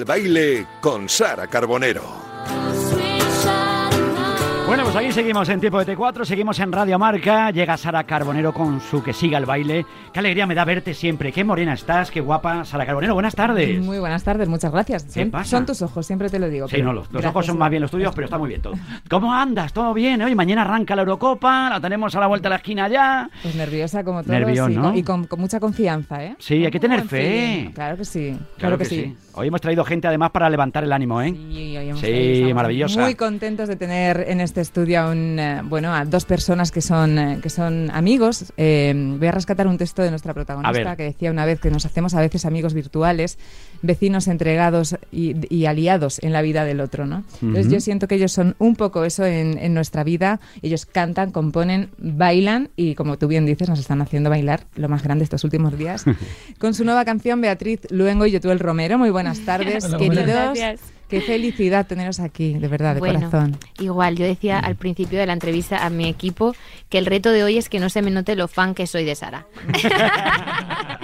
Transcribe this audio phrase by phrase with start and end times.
[0.00, 2.30] el baile con Sara Carbonero.
[4.70, 8.54] Bueno, pues aquí seguimos en Tiempo de T4, seguimos en Radio Marca, llega Sara Carbonero
[8.54, 9.84] con su Que siga el baile.
[10.12, 12.64] Qué alegría me da verte siempre, qué morena estás, qué guapa.
[12.64, 13.80] Sara Carbonero, buenas tardes.
[13.82, 15.06] Muy buenas tardes, muchas gracias.
[15.12, 16.68] son, son, tus ojos, siempre te lo digo.
[16.68, 18.74] Sí, no, los, ojos son más bien los tuyos, pero está muy bien todo.
[19.08, 19.72] ¿Cómo andas?
[19.72, 20.22] ¿Todo bien?
[20.22, 23.28] Hoy mañana arranca la Eurocopa, la tenemos a la vuelta de la esquina ya.
[23.42, 24.94] Pues nerviosa como todos ¿no?
[24.94, 26.36] y con, mucha confianza, ¿eh?
[26.38, 27.72] Sí, hay que tener fe.
[27.74, 29.16] Claro que sí, claro, que, sí.
[29.34, 31.32] Hoy hemos traído gente además para levantar el ánimo, ¿eh?
[31.32, 33.00] Sí, hoy hemos sí maravillosa.
[33.00, 36.80] Muy contentos de tener en este estudio a un eh, bueno, a dos personas que
[36.80, 38.52] son, eh, que son amigos.
[38.56, 41.86] Eh, voy a rescatar un texto de nuestra protagonista que decía una vez que nos
[41.86, 43.38] hacemos a veces amigos virtuales,
[43.82, 47.24] vecinos entregados y, aliados en la vida del otro, ¿no?
[47.42, 50.40] Entonces yo siento que ellos son un poco eso en, nuestra vida.
[50.62, 55.02] Ellos cantan, componen, bailan y como tú bien dices, nos están haciendo bailar lo más
[55.02, 56.04] grande estos últimos días.
[56.58, 58.98] con su nueva canción Beatriz Luengo y Yotuel Romero.
[58.98, 60.58] Muy buenas tardes, queridos.
[61.10, 63.56] Qué felicidad teneros aquí, de verdad, de corazón.
[63.80, 66.54] Igual, yo decía al principio de la entrevista a mi equipo
[66.88, 69.04] que el reto de hoy es que no se me note lo fan que soy
[69.04, 69.46] de Sara.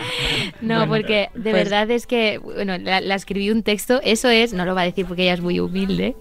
[0.61, 4.65] no, porque de pues verdad es que, bueno, la, escribí un texto, eso es, no
[4.65, 6.15] lo va a decir porque ella es muy humilde,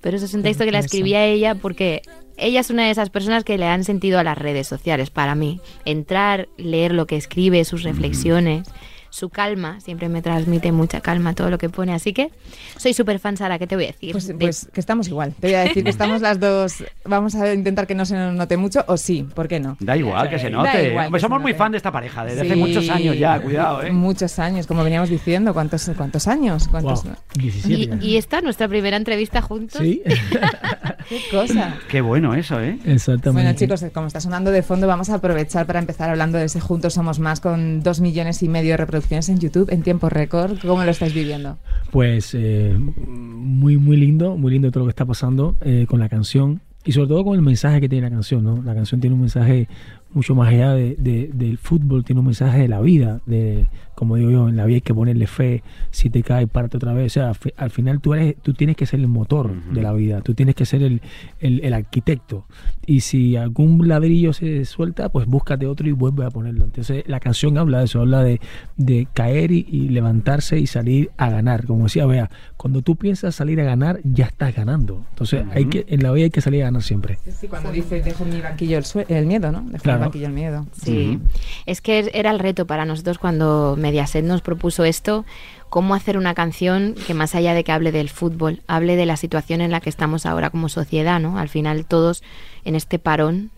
[0.00, 2.02] pero eso es un texto que la escribí a ella porque
[2.36, 5.36] ella es una de esas personas que le han sentido a las redes sociales para
[5.36, 5.60] mí.
[5.84, 8.68] Entrar, leer lo que escribe, sus reflexiones
[9.10, 12.30] su calma, siempre me transmite mucha calma todo lo que pone, así que
[12.76, 14.12] soy súper fan, Sara, ¿qué te voy a decir?
[14.12, 17.52] Pues, pues, que estamos igual, te voy a decir que estamos las dos, vamos a
[17.52, 19.76] intentar que no se nos note mucho, o sí, ¿por qué no?
[19.80, 23.18] Da igual que se note, somos muy fan de esta pareja, desde hace muchos años
[23.18, 23.90] ya, cuidado, ¿eh?
[23.90, 26.68] Muchos años, como veníamos diciendo, ¿cuántos, cuántos años?
[26.68, 27.04] ¿Cuántos?
[27.40, 29.80] y, esta nuestra primera entrevista juntos.
[29.80, 30.02] Sí.
[31.08, 31.76] qué cosa.
[31.88, 32.78] Qué bueno eso, ¿eh?
[32.84, 33.30] Exactamente.
[33.30, 36.60] Bueno, chicos, como está sonando de fondo, vamos a aprovechar para empezar hablando de ese
[36.60, 40.58] Juntos Somos Más con dos millones y medio de reproducciones en YouTube en tiempo récord.
[40.60, 41.58] ¿Cómo lo estáis viviendo?
[41.90, 46.08] Pues eh, muy, muy lindo, muy lindo todo lo que está pasando eh, con la
[46.08, 48.62] canción y sobre todo con el mensaje que tiene la canción, ¿no?
[48.62, 49.68] La canción tiene un mensaje
[50.12, 53.66] mucho más allá de, del fútbol, tiene un mensaje de la vida, de
[53.98, 56.92] como digo yo, en la vida hay que ponerle fe, si te caes, párate otra
[56.92, 57.06] vez.
[57.06, 60.20] O sea, al final tú, eres, tú tienes que ser el motor de la vida,
[60.20, 61.02] tú tienes que ser el,
[61.40, 62.46] el, arquitecto.
[62.86, 66.66] Y si algún ladrillo se suelta, pues búscate otro y vuelve a ponerlo.
[66.66, 68.40] Entonces la canción habla de eso, habla de,
[68.76, 71.66] de caer y, levantarse y salir a ganar.
[71.66, 75.04] Como decía, vea, cuando tú piensas salir a ganar, ya estás ganando.
[75.10, 77.18] Entonces hay que, en la vida hay que salir a ganar siempre.
[77.36, 78.78] Sí, cuando dice, dejo mi banquillo
[79.08, 79.62] el, miedo, ¿no?
[79.62, 80.66] Dejo el banquillo el miedo.
[80.72, 81.18] Sí,
[81.66, 85.24] es que era el reto para nosotros cuando me Mediaset nos propuso esto,
[85.70, 89.16] cómo hacer una canción que más allá de que hable del fútbol, hable de la
[89.16, 91.38] situación en la que estamos ahora como sociedad, ¿no?
[91.38, 92.22] Al final todos
[92.64, 93.50] en este parón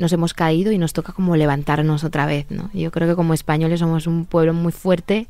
[0.00, 2.70] nos hemos caído y nos toca como levantarnos otra vez, ¿no?
[2.72, 5.28] Yo creo que como españoles somos un pueblo muy fuerte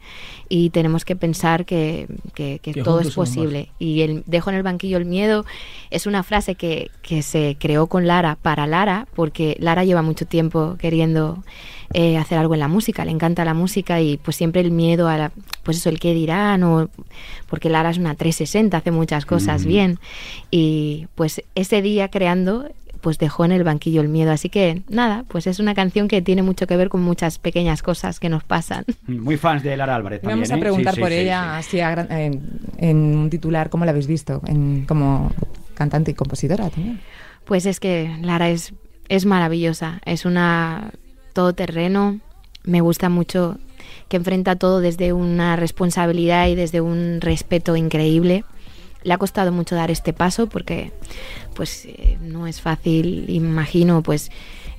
[0.48, 2.06] y tenemos que pensar que,
[2.84, 3.68] todo es posible.
[3.80, 5.44] Y el dejo en el banquillo el miedo
[5.90, 10.24] es una frase que, que se creó con Lara para Lara, porque Lara lleva mucho
[10.24, 11.42] tiempo queriendo
[11.92, 15.08] eh, hacer algo en la música, le encanta la música y pues siempre el miedo
[15.08, 15.32] a, la,
[15.64, 16.88] pues eso, el qué dirán, o,
[17.48, 19.98] porque Lara es una 360, hace muchas cosas bien.
[20.52, 22.68] Y pues ese día creando
[23.00, 24.32] pues dejó en el banquillo el miedo.
[24.32, 27.82] Así que nada, pues es una canción que tiene mucho que ver con muchas pequeñas
[27.82, 28.84] cosas que nos pasan.
[29.06, 30.20] Muy fans de Lara Álvarez.
[30.20, 30.60] También, Vamos a ¿eh?
[30.60, 34.40] preguntar por ella así en, un titular, ¿cómo la habéis visto?
[34.46, 35.32] En, como
[35.74, 37.00] cantante y compositora también.
[37.44, 38.74] Pues es que Lara es,
[39.08, 40.92] es maravillosa, es una
[41.32, 42.20] todoterreno,
[42.64, 43.58] me gusta mucho
[44.08, 48.44] que enfrenta todo desde una responsabilidad y desde un respeto increíble.
[49.02, 50.92] Le ha costado mucho dar este paso porque
[51.54, 54.30] pues eh, no es fácil, imagino, pues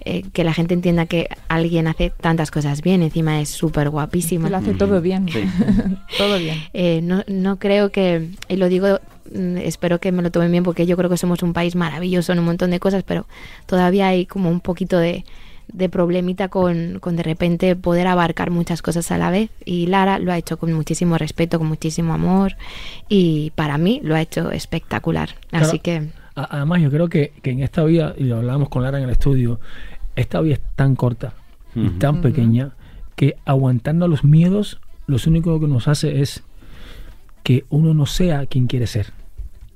[0.03, 4.49] eh, que la gente entienda que alguien hace tantas cosas bien, encima es súper guapísima.
[4.49, 5.27] Lo hace todo bien,
[6.17, 6.57] todo bien.
[6.73, 8.99] Eh, no, no creo que, y lo digo
[9.31, 12.31] mm, espero que me lo tomen bien porque yo creo que somos un país maravilloso
[12.31, 13.27] en un montón de cosas, pero
[13.67, 15.23] todavía hay como un poquito de,
[15.73, 19.49] de problemita con, con, de repente poder abarcar muchas cosas a la vez.
[19.65, 22.55] Y Lara lo ha hecho con muchísimo respeto, con muchísimo amor.
[23.09, 25.29] Y para mí lo ha hecho espectacular.
[25.51, 26.09] Así que...
[26.33, 29.09] Además yo creo que, que, en esta vida, y lo hablábamos con Lara en el
[29.09, 29.59] estudio,
[30.15, 31.33] esta vida es tan corta
[31.75, 32.73] y tan pequeña
[33.15, 36.43] que aguantando los miedos, lo único que nos hace es
[37.43, 39.13] que uno no sea quien quiere ser.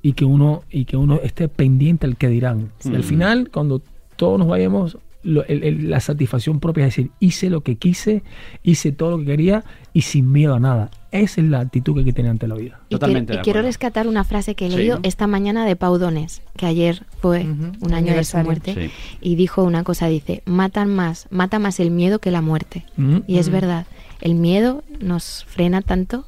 [0.02, 2.70] Y que uno y que uno esté pendiente al que dirán.
[2.84, 3.82] al final, cuando
[4.16, 8.22] todos nos vayamos, la satisfacción propia es decir, hice lo que quise,
[8.62, 10.90] hice todo lo que quería y sin miedo a nada.
[11.10, 12.80] Esa es la actitud que hay que tener ante la vida.
[12.88, 13.34] Totalmente.
[13.34, 17.04] Y quiero, rescatar una frase que he leído esta mañana de Pau Dones, que ayer
[17.20, 17.44] fue
[17.80, 18.90] un año de su muerte,
[19.20, 22.84] y dijo una cosa, dice, matan más, mata más el miedo que la muerte.
[23.26, 23.86] Y es verdad,
[24.20, 26.26] el miedo nos frena tanto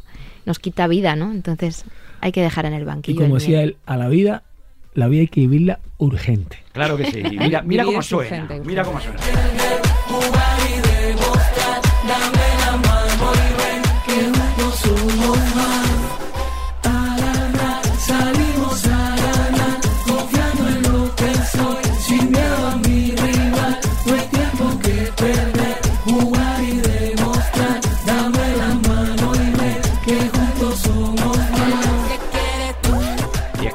[0.48, 1.30] nos quita vida, ¿no?
[1.30, 1.84] Entonces
[2.20, 3.20] hay que dejar en el banquillo.
[3.20, 4.42] Y como decía él, a la vida,
[4.98, 6.58] la vida hay que vivirla urgente.
[6.72, 7.22] Claro que sí.
[7.22, 8.48] Mira, mira cómo suena.
[8.64, 9.18] Mira cómo suena.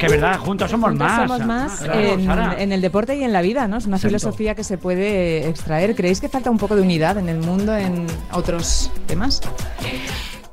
[0.07, 1.27] Que verdad, juntos somos más.
[1.27, 3.77] Somos más en, el deporte y en la vida, ¿no?
[3.77, 5.95] Es una filosofía que se puede extraer.
[5.95, 9.41] ¿Creéis que falta un poco de unidad en el mundo en otros temas?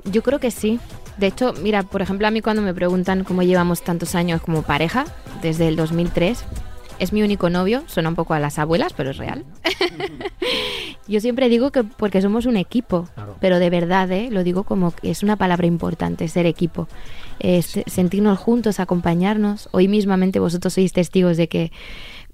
[0.05, 0.79] Yo creo que sí.
[1.17, 4.63] De hecho, mira, por ejemplo, a mí cuando me preguntan cómo llevamos tantos años como
[4.63, 5.05] pareja,
[5.43, 6.45] desde el 2003,
[6.99, 9.45] es mi único novio, suena un poco a las abuelas, pero es real.
[11.09, 13.09] Yo siempre digo que porque somos un equipo,
[13.41, 14.29] pero de verdad, ¿eh?
[14.31, 16.89] lo digo como que es una palabra importante, ser equipo
[17.87, 19.69] sentirnos juntos, acompañarnos.
[19.73, 21.73] Hoy mismamente vosotros sois testigos de que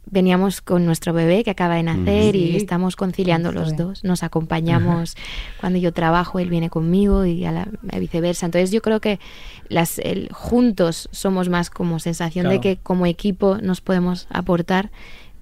[0.08, 4.05] veníamos con nuestro bebé que acaba de nacer y estamos conciliando los dos.
[4.05, 5.17] Nos acompañamos
[5.61, 7.69] cuando yo trabajo, él viene conmigo y a la,
[7.99, 8.47] viceversa.
[8.47, 9.19] Entonces yo creo que
[9.69, 10.00] las
[10.31, 14.91] juntos somos más como sensación de que como equipo nos podemos aportar.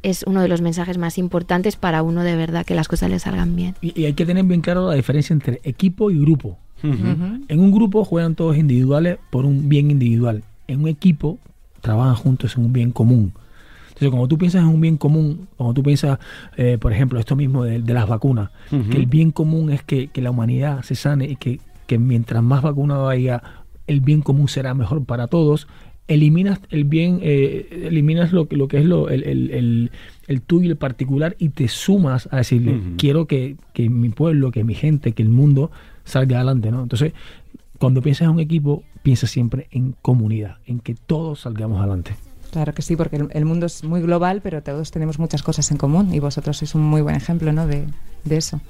[0.03, 3.19] Es uno de los mensajes más importantes para uno de verdad que las cosas le
[3.19, 3.75] salgan bien.
[3.81, 6.59] y hay que tener bien claro la diferencia entre equipo y grupo.
[6.85, 10.43] En un grupo juegan todos individuales por un bien individual.
[10.69, 11.39] En un equipo
[11.81, 13.33] trabajan juntos en un bien común.
[13.89, 16.19] Entonces, cuando tú piensas en un bien común, cuando tú piensas,
[16.57, 20.31] eh, por ejemplo, esto mismo de, las vacunas, que el bien común es que, la
[20.31, 21.61] humanidad se sane y que,
[21.99, 23.43] mientras más vacunas haya,
[23.87, 25.69] el bien común será mejor para todos,
[26.09, 29.91] eliminas el bien, eh, eliminas lo, lo que es lo, el, el,
[30.27, 34.51] el, tuyo y el particular y te sumas a decirle, quiero que, que mi pueblo,
[34.51, 35.71] que mi gente, que el mundo
[36.05, 36.83] salga adelante, ¿no?
[36.83, 37.13] Entonces,
[37.79, 42.15] cuando piensas en un equipo, piensa siempre en comunidad, en que todos salgamos adelante.
[42.51, 45.77] Claro que sí, porque el, mundo es muy global, pero todos tenemos muchas cosas en
[45.77, 47.67] común y vosotros sois un muy buen ejemplo ¿no?
[47.67, 47.87] de,
[48.23, 48.61] de eso.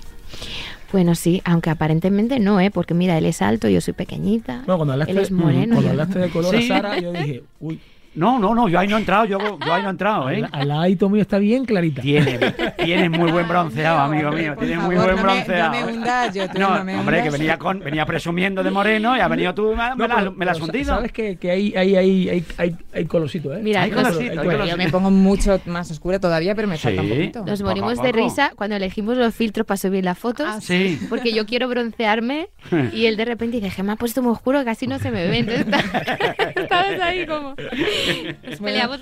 [0.91, 2.71] Bueno, sí, aunque aparentemente no, ¿eh?
[2.71, 4.63] Porque mira, él es alto, yo soy pequeñita.
[4.65, 5.75] Bueno, cuando hablaste, él es moreno.
[5.75, 7.81] Cuando hablaste de color a Sara, yo dije, uy,
[8.15, 10.45] no, no, no, yo ahí no he entrado, yo, yo ahí no he entrado, ¿eh?
[10.53, 10.69] Al
[11.11, 12.03] mío está bien clarita.
[12.03, 12.39] Tiene,
[12.79, 15.75] tiene muy buen bronceado, amigo mío, tiene muy buen bronceado.
[15.75, 18.71] no me hundas, yo tú no, no me hombre, que venía, con, venía presumiendo de
[18.71, 20.95] moreno y ha venido tú, me, me, la, me la has hundido.
[20.95, 23.61] Sabes que, que hay, hay, hay, hay, hay colorcito, ¿eh?
[23.63, 27.45] Mira, hay colorcito, Yo me pongo mucho más oscura todavía, pero me falta un poquito.
[27.45, 30.47] Nos morimos de risa cuando elegimos los filtros para subir las fotos.
[30.49, 30.99] Ah, sí.
[31.09, 32.49] Porque yo quiero broncearme
[32.93, 35.39] y él de repente dice, me ha puesto muy oscuro, casi no se me ve.
[35.39, 35.67] Entonces
[36.57, 37.55] estabas ahí como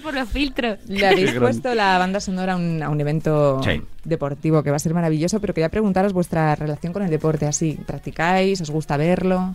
[0.03, 0.79] por los filtros.
[0.89, 3.61] Le habéis puesto la banda sonora a un, evento
[4.05, 7.47] deportivo que va a ser maravilloso, pero quería preguntaros vuestra relación con el deporte.
[7.47, 8.61] Así, ¿practicáis?
[8.61, 9.55] ¿Os gusta verlo?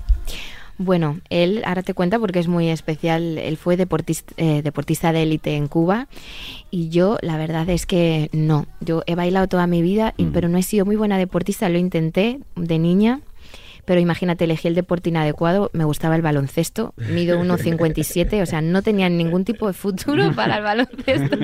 [0.80, 5.24] Bueno, él, ahora te cuenta porque es muy especial, él fue deportista, eh, deportista de
[5.24, 6.08] élite en Cuba
[6.70, 10.32] y yo la verdad es que no, yo he bailado toda mi vida, mm.
[10.34, 13.22] pero no he sido muy buena deportista, lo intenté de niña,
[13.88, 18.82] pero imagínate, elegí el deporte inadecuado, me gustaba el baloncesto, mido 1,57, o sea, no
[18.82, 21.38] tenía ningún tipo de futuro para el baloncesto.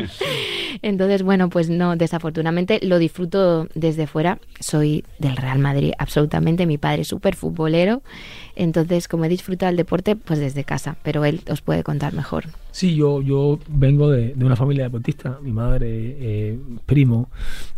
[0.81, 6.77] Entonces, bueno, pues no, desafortunadamente lo disfruto desde fuera, soy del Real Madrid, absolutamente, mi
[6.77, 8.03] padre es súper futbolero,
[8.55, 12.45] entonces como he disfrutado el deporte, pues desde casa, pero él os puede contar mejor.
[12.71, 17.29] Sí, yo, yo vengo de, una familia deportista, mi madre, eh, primo,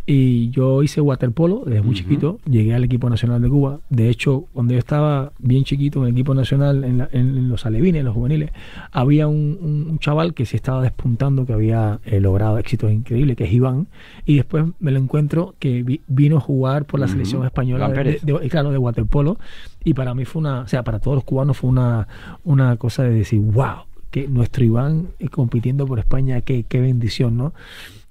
[0.06, 3.80] y yo hice waterpolo desde muy chiquito, llegué al equipo nacional de Cuba.
[3.90, 8.06] De hecho, cuando yo estaba bien chiquito en el equipo nacional, en, los alevines, en
[8.06, 8.52] los juveniles,
[8.92, 13.52] había un, chaval que se estaba despuntando, que había eh, logrado éxitos increíbles, que es
[13.52, 13.88] Iván,
[14.26, 18.72] y después me lo encuentro que vino a jugar por la selección española de, claro,
[18.72, 19.40] de waterpolo,
[19.86, 22.08] y para mí fue una, o sea, para todos los cubanos fue una,
[22.44, 27.54] una cosa de decir, wow que nuestro Iván compitiendo por España, qué, qué bendición, ¿no?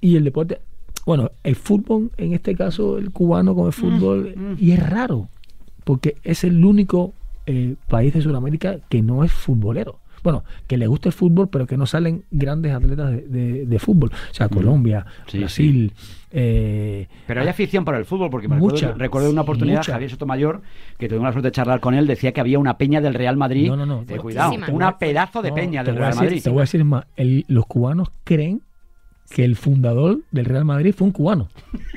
[0.02, 0.60] Y el deporte,
[1.06, 4.56] bueno, el fútbol, en este caso el cubano con el fútbol, mm, mm.
[4.60, 5.28] y es raro,
[5.82, 7.14] porque es el único
[7.46, 11.66] eh, país de Sudamérica que no es futbolero bueno, que le gusta el fútbol, pero
[11.66, 14.10] que no salen grandes atletas de, fútbol.
[14.10, 15.92] O sea, Colombia, Brasil.
[16.32, 18.56] Eh, pero hay afición por el fútbol, porque me
[18.96, 20.62] recuerdo, una oportunidad, Javier Sotomayor,
[20.98, 23.36] que tuvimos la suerte de charlar con él, decía que había una peña del Real
[23.36, 23.68] Madrid.
[23.68, 24.04] No, no, no.
[24.16, 26.42] cuidado, una pedazo de peña del Real Madrid.
[26.42, 28.62] Te voy a decir más, los cubanos creen
[29.30, 31.48] que el fundador del Real Madrid fue un cubano.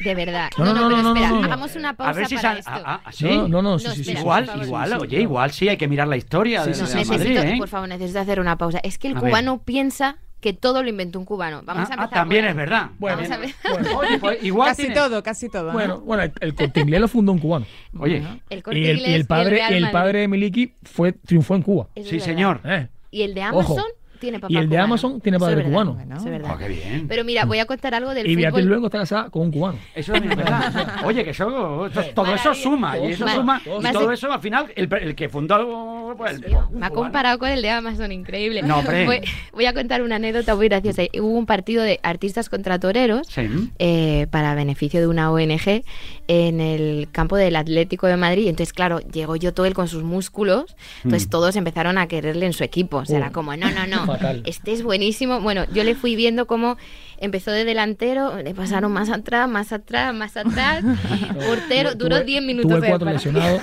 [0.04, 0.50] De verdad.
[0.58, 2.72] No, no, no, pero espera, hagamos una pausa a ver si para esto.
[2.74, 3.26] Ah, ah, ¿sí?
[3.48, 6.74] No, no, sí, sí, igual, igual, oye, igual sí hay que mirar la historia del
[6.76, 7.56] Real Madrid, ¿eh?
[7.58, 8.80] Por favor, necesito hacer una pausa.
[8.84, 11.62] Es que el cubano piensa que todo lo inventó un cubano.
[11.66, 12.90] Vamos Ah, a ah, empezar también por es verdad.
[13.00, 13.50] Bueno, Vamos a ver.
[13.98, 15.68] Oye, pues igual Casi tiene- todo, casi todo.
[15.68, 15.74] ¿no?
[15.74, 17.66] Bueno, bueno, el, el Corte Inglés lo fundó un cubano.
[17.98, 21.56] Oye, El Corte Y el, y el padre, y el padre de Miliki fue, triunfó
[21.56, 21.88] en Cuba.
[21.96, 22.26] Es sí, verdad.
[22.26, 22.62] señor.
[22.66, 22.88] ¿eh?
[23.10, 23.78] Y el de Ojo.
[24.18, 24.84] Amazon tiene papá Y el de cubano.
[24.86, 25.72] Amazon tiene Eso es padre verdad.
[25.72, 26.16] cubano.
[26.18, 26.52] Es verdad.
[26.54, 27.08] Oh, qué bien.
[27.08, 28.66] Pero mira, voy a contar algo del Y Beatriz fútbol.
[28.70, 29.78] luego está casada con un cubano.
[29.96, 30.96] Eso es verdad.
[31.06, 32.98] Oye, que eso, todo eso suma.
[32.98, 33.62] Y eso suma.
[33.66, 36.14] Y todo eso, al final, el, el que fundó.
[36.18, 38.62] Pues, el- Me ha comparado con el de Amazon, increíble.
[38.64, 38.82] No.
[38.82, 39.22] Voy,
[39.54, 41.04] voy a contar una anécdota muy graciosa.
[41.20, 43.48] Hubo un partido de artistas contra toreros Sí.
[43.80, 45.84] eh, para beneficio de una ONG
[46.28, 48.48] en el campo del Atlético de Madrid.
[48.48, 50.76] Entonces, claro, llegó yo todo él con sus músculos.
[51.04, 51.32] Entonces, Mm.
[51.32, 52.98] todos empezaron a quererle en su equipo.
[52.98, 53.20] O sea, Oh.
[53.22, 54.44] era como, no, no, no, Fatal.
[54.46, 55.40] este es buenísimo.
[55.42, 56.78] Bueno, yo le fui viendo cómo
[57.20, 60.84] empezó de delantero, le pasaron más atrás, más atrás, más atrás.
[61.48, 63.62] Portero, duró Tuve- 10 minutos Tuve de cuatro lesionados.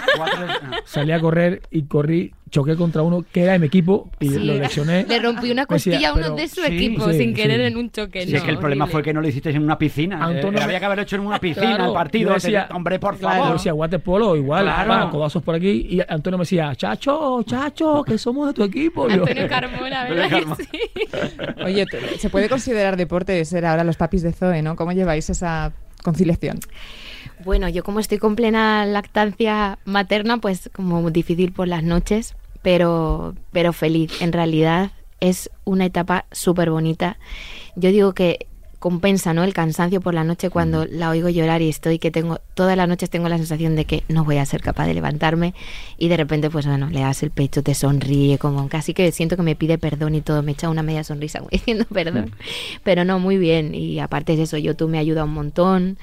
[0.87, 4.39] Salí a correr y corrí, choqué contra uno que era de mi equipo y Sí.
[4.39, 5.05] lo lesioné.
[5.09, 7.61] Le rompí una Me decía, costilla a uno de su sí, equipo sí, sin querer
[7.61, 7.67] sí.
[7.67, 8.25] en un choque.
[8.27, 8.93] Si no, es que el problema horrible.
[8.93, 10.25] fue que no lo hiciste en una piscina.
[10.25, 12.29] Antonio Eh, había que haberlo hecho en una piscina Claro, el partido.
[12.31, 13.49] yo decía- Te- hombre, por Claro, favor.
[13.49, 15.11] yo decía waterpolo igual, Claro.
[15.11, 19.09] codazos por aquí y Antonio me decía, chacho, chacho, que somos de tu equipo.
[19.09, 20.29] Yo, Antonio Carmona, ¿verdad?
[21.57, 21.65] que?
[21.65, 21.87] Oye,
[22.19, 24.77] se puede considerar deporte ser ahora los papis de Zoe, ¿no?
[24.77, 25.73] ¿Cómo lleváis esa
[26.03, 26.59] conciliación?
[27.45, 33.35] Bueno, yo como estoy con plena lactancia materna, pues como difícil por las noches, pero,
[33.53, 34.23] pero feliz.
[34.23, 37.19] En realidad es una etapa súper bonita.
[37.77, 38.47] Yo digo que
[38.79, 39.45] compensa ¿no?
[39.45, 42.87] el cansancio por la noche cuando la oigo llorar y estoy que tengo todas las
[42.87, 45.55] noches tengo la sensación de que no voy a ser capaz de levantarme
[45.97, 49.37] y de repente pues bueno le das el pecho te sonríe como casi que siento
[49.37, 52.33] que me pide perdón y todo me echa una media sonrisa diciendo perdón
[52.83, 55.97] pero no muy bien y aparte de eso yo tú me ayuda un montón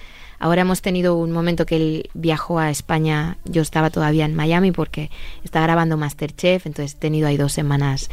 [0.44, 4.72] Ahora hemos tenido un momento que él viajó a España, yo estaba todavía en Miami
[4.72, 5.12] porque
[5.44, 8.10] estaba grabando Masterchef, entonces he tenido ahí dos semanas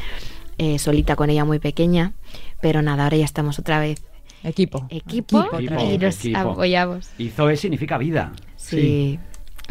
[0.58, 2.12] eh, solita con ella muy pequeña,
[2.61, 4.02] pero nada, ahora ya estamos otra vez
[4.44, 4.87] Equipo.
[4.90, 6.38] equipo, Equipo, y nos equipo.
[6.38, 7.08] apoyamos.
[7.16, 8.32] Y Zoe significa vida.
[8.56, 9.18] Sí,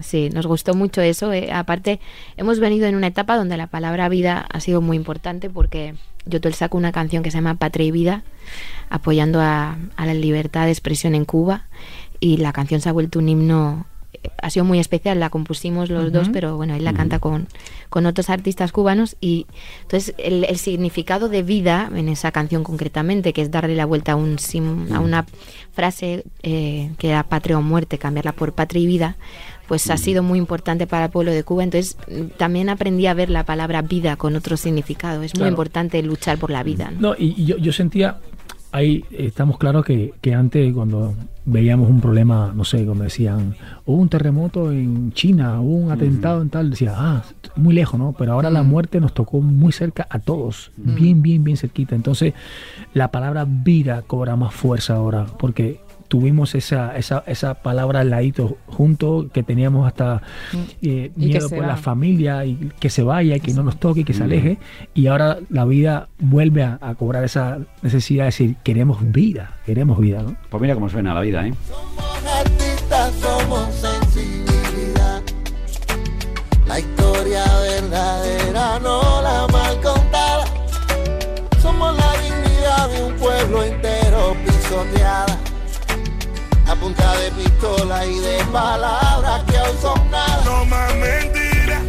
[0.02, 1.32] sí, nos gustó mucho eso.
[1.34, 1.52] eh.
[1.54, 2.00] Aparte,
[2.38, 5.94] hemos venido en una etapa donde la palabra vida ha sido muy importante porque
[6.26, 8.24] yo te saco una canción que se llama Patria y Vida,
[8.90, 11.68] apoyando a, a la libertad de expresión en Cuba
[12.20, 13.86] y la canción se ha vuelto un himno.
[14.14, 17.48] eh, Ha sido muy especial, la compusimos los dos, pero bueno, él la canta con,
[17.90, 19.46] con otros artistas cubanos y
[19.84, 24.14] entonces el, el significado de vida en esa canción concretamente, que es darle la vuelta
[24.14, 25.26] a, un, sim- a una
[25.74, 29.16] frase eh, que era patria o muerte, cambiarla por patria y vida,
[29.68, 31.64] pues ha sido muy importante para el pueblo de Cuba.
[31.64, 31.98] Entonces
[32.38, 35.22] también aprendí a ver la palabra vida con otro significado.
[35.24, 36.90] Es muy importante luchar por la vida.
[36.92, 37.10] ¿no?
[37.10, 38.18] No, y, y yo, yo sentía,
[38.78, 41.16] ahí estamos claros que, que antes cuando
[41.46, 43.56] veíamos un problema, no sé, cuando decían,
[43.86, 47.24] hubo un terremoto en China, hubo un atentado en tal, decía, ah,
[47.56, 48.14] muy lejos, ¿no?
[48.18, 51.96] Pero ahora la muerte nos tocó muy cerca a todos, bien, bien, bien cerquita.
[51.96, 52.34] Entonces,
[52.94, 58.58] la palabra vida cobra más fuerza ahora, porque tuvimos esa, esa, esa palabra al ladito
[58.68, 60.22] junto, que teníamos hasta
[60.82, 61.68] eh, Y que miedo por va.
[61.68, 64.58] la familia y que se vaya, y que no nos toque, y que se aleje.
[64.94, 70.00] Y ahora la vida vuelve a, a cobrar esa necesidad de decir, queremos vida, queremos
[70.00, 70.36] vida, ¿no?
[70.50, 71.54] Pues mira cómo suena la vida, ¿eh?
[71.70, 75.22] Somos artistas, somos sensibilidad.
[76.68, 80.46] La historia verdadera, no la mal contada.
[81.62, 85.40] Somos la dignidad de un pueblo entero pisoteada.
[86.70, 90.44] A punta de pistola y de palabras que aún son nada.
[90.46, 91.84] No más mentiras.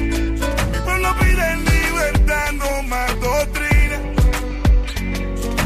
[0.00, 4.00] Mi pueblo pide libertad, no más doctrina.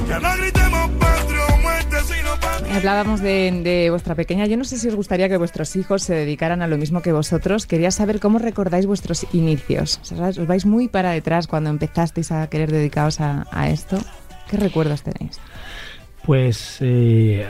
[0.07, 2.77] Ya no gritemos patria o muerte, sino patria.
[2.77, 4.45] Hablábamos de, de vuestra pequeña.
[4.47, 7.13] Yo no sé si os gustaría que vuestros hijos se dedicaran a lo mismo que
[7.13, 7.67] vosotros.
[7.67, 9.99] Quería saber cómo recordáis vuestros inicios.
[10.03, 13.99] O sea, ¿Os vais muy para detrás cuando empezasteis a querer dedicaros a, a esto?
[14.51, 15.39] ¿Qué recuerdos tenéis?
[16.27, 17.49] Pues eh,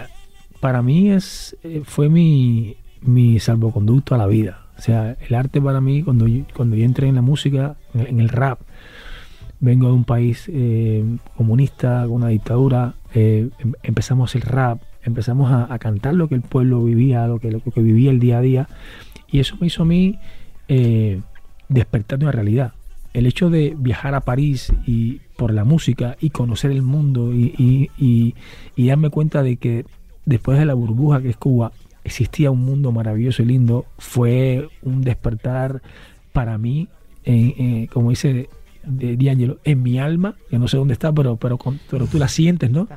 [0.60, 4.66] para mí es eh, fue mi, mi salvoconducto a la vida.
[4.78, 8.20] O sea, el arte para mí, cuando yo, cuando yo entré en la música, en,
[8.20, 8.60] el rap,
[9.58, 11.04] vengo de un país eh,
[11.36, 16.42] comunista, con una dictadura, eh, em- empezamos el rap, empezamos a, cantar lo que el
[16.42, 18.68] pueblo vivía, lo que, lo que vivía el día a día,
[19.30, 20.18] y eso me hizo a mí
[20.68, 21.20] eh,
[21.68, 22.72] despertar de una realidad.
[23.12, 27.90] El hecho de viajar a París y por la música y conocer el mundo y-
[27.98, 28.34] y-
[28.76, 29.84] y darme cuenta de que
[30.24, 31.72] después de la burbuja que es Cuba
[32.04, 35.82] existía un mundo maravilloso y lindo, fue un despertar
[36.32, 36.88] para mí,
[37.24, 38.48] eh, eh, como dice
[38.82, 41.58] D'Angelo, en mi alma, que no sé dónde está, pero, pero,
[41.90, 42.88] pero tú la sientes, ¿no?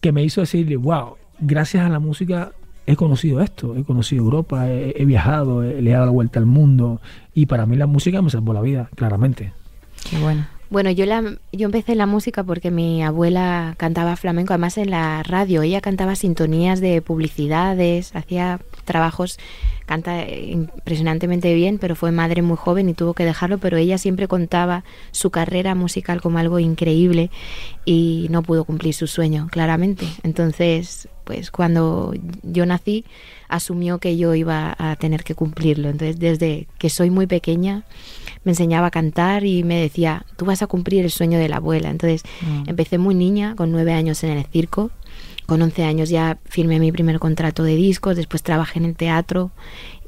[0.00, 2.52] Que me hizo decirle, wow, gracias a la música
[2.86, 7.00] he conocido esto, he conocido Europa, he, viajado, le he dado la vuelta al mundo
[7.34, 9.52] y para mí la música me salvó la vida, claramente.
[10.08, 10.46] Qué bueno.
[10.74, 15.22] Bueno, yo la yo empecé la música porque mi abuela cantaba flamenco, además en la
[15.22, 15.62] radio.
[15.62, 19.38] Ella cantaba sintonías de publicidades, hacía trabajos,
[19.86, 24.28] canta impresionantemente bien, pero fue madre muy joven y tuvo que dejarlo, pero ella siempre
[24.28, 27.30] contaba su carrera musical como algo increíble
[27.84, 30.06] y no pudo cumplir su sueño, claramente.
[30.22, 33.04] Entonces, pues cuando yo nací,
[33.48, 35.88] asumió que yo iba a tener que cumplirlo.
[35.88, 37.84] Entonces, desde que soy muy pequeña,
[38.44, 41.56] me enseñaba a cantar y me decía, tú vas a cumplir el sueño de la
[41.56, 41.90] abuela.
[41.90, 42.68] Entonces mm.
[42.68, 44.90] empecé muy niña, con nueve años en el circo.
[45.46, 49.50] Con once años ya firmé mi primer contrato de discos, después trabajé en el teatro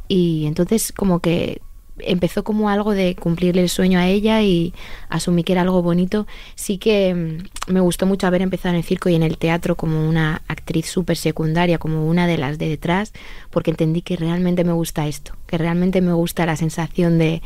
[0.09, 1.61] y entonces como que
[1.99, 4.75] empezó como algo de cumplirle el sueño a ella y
[5.09, 6.27] asumí que era algo bonito.
[6.55, 9.77] Sí que mm, me gustó mucho haber empezado en el circo y en el teatro
[9.77, 13.13] como una actriz súper secundaria, como una de las de detrás,
[13.51, 17.43] porque entendí que realmente me gusta esto, que realmente me gusta la sensación de,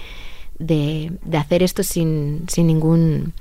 [0.61, 3.33] de, de hacer esto sin, sin ningún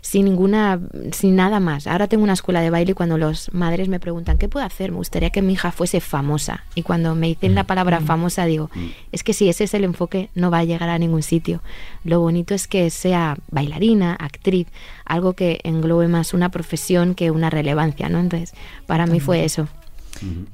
[0.00, 0.80] sin ninguna
[1.12, 1.86] sin nada más.
[1.86, 4.92] Ahora tengo una escuela de baile y cuando los madres me preguntan qué puedo hacer,
[4.92, 6.64] me gustaría que mi hija fuese famosa.
[6.74, 8.06] Y cuando me dicen la palabra mm.
[8.06, 8.86] famosa digo, mm.
[9.12, 11.62] es que si ese es el enfoque no va a llegar a ningún sitio.
[12.04, 14.68] Lo bonito es que sea bailarina, actriz,
[15.04, 18.20] algo que englobe más una profesión que una relevancia, ¿no?
[18.20, 18.54] Entonces,
[18.86, 19.68] para mí fue eso.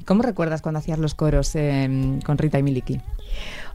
[0.04, 3.00] ¿Cómo recuerdas cuando hacías los coros em, con Rita y Miliki?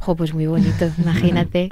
[0.01, 1.69] Jo, pues muy bonito, imagínate.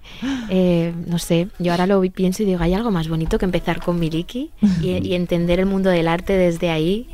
[0.50, 3.82] Eh, no sé, yo ahora lo pienso y digo, hay algo más bonito que empezar
[3.82, 7.08] con Miliki y, entender el mundo del arte desde ahí.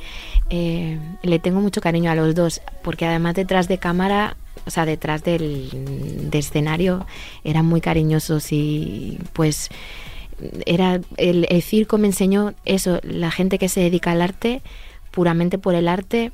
[0.50, 4.86] Eh, le tengo mucho cariño a los dos, porque además detrás de cámara, o sea,
[4.86, 7.06] detrás del escenario,
[7.44, 9.70] eran muy cariñosos y pues
[10.66, 14.62] era el, el circo me enseñó eso, la gente que se dedica al arte,
[15.12, 16.34] puramente por el arte,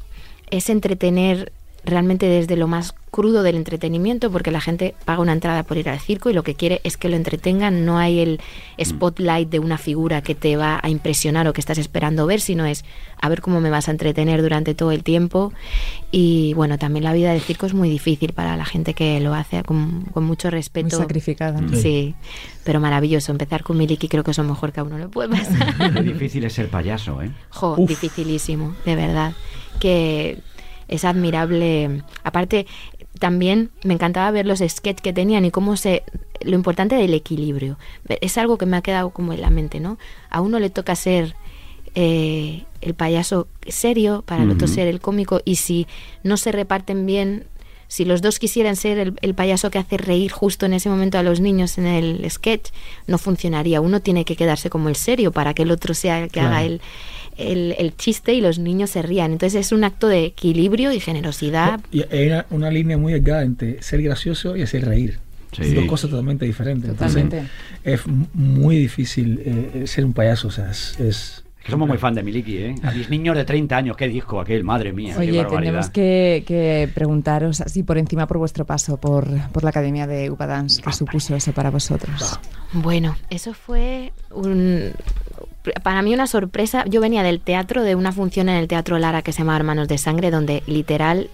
[0.49, 1.51] es entretener
[1.83, 5.89] realmente desde lo más crudo del entretenimiento, porque la gente paga una entrada por ir
[5.89, 7.85] al circo y lo que quiere es que lo entretengan.
[7.85, 8.39] No hay el
[8.77, 8.83] mm.
[8.85, 12.65] spotlight de una figura que te va a impresionar o que estás esperando ver, sino
[12.65, 12.85] es
[13.19, 15.51] a ver cómo me vas a entretener durante todo el tiempo.
[16.11, 19.33] Y bueno, también la vida del circo es muy difícil para la gente que lo
[19.33, 20.95] hace con, mucho respeto.
[20.95, 21.59] Muy sacrificada.
[21.73, 22.15] Sí.
[22.63, 23.31] pero maravilloso.
[23.31, 25.93] Empezar con Miliki creo que es lo mejor que a uno le puede pasar.
[25.93, 27.31] Qué difícil es ser payaso, ¿eh?
[27.49, 29.33] Jo, dificilísimo, de verdad.
[29.79, 30.39] Que
[30.91, 32.03] es admirable.
[32.23, 32.67] Aparte,
[33.19, 36.03] también me encantaba ver los sketches que tenían y cómo se
[36.41, 37.77] lo importante del equilibrio.
[38.07, 39.97] Es algo que me ha quedado como en la mente no
[40.29, 41.35] a uno le toca ser
[41.93, 45.87] eh, el payaso serio para el otro ser el cómico y si
[46.23, 47.45] no se reparten bien
[47.91, 51.23] si los dos quisieran ser el, payaso que hace reír justo en ese momento a
[51.23, 52.69] los niños en el sketch
[53.05, 56.31] no funcionaría uno tiene que quedarse como el serio para que el otro sea el
[56.31, 56.79] que haga el
[57.37, 59.31] el, chiste y los niños se rían.
[59.31, 61.79] Entonces es un acto de equilibrio y generosidad.
[61.91, 65.17] Y hay una, línea muy delgada entre ser gracioso y hacer reír.
[65.51, 66.91] Son dos cosas totalmente diferentes.
[66.91, 67.43] Totalmente.
[67.83, 70.49] es muy difícil eh, ser un payaso.
[70.49, 72.75] O sea, es, somos muy fan de Miliki, ¿eh?
[72.83, 75.15] A mis niños de 30 años, qué disco aquel, madre mía.
[75.17, 80.29] Oye, tenemos que, preguntaros así por encima por vuestro paso por, por la Academia de
[80.29, 82.39] Upadance, ¿qué supuso eso para vosotros?
[82.73, 84.93] Bueno, eso fue un,
[85.83, 86.85] para mí una sorpresa.
[86.87, 89.87] Yo venía del teatro, de una función en el Teatro Lara que se llama Hermanos
[89.87, 91.29] de Sangre, donde literal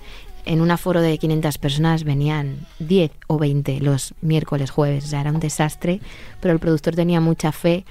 [0.46, 5.06] en un aforo de 500 personas venían 10 o 20 los miércoles, jueves.
[5.06, 6.00] O sea, era un desastre,
[6.42, 7.86] pero el productor tenía mucha fe.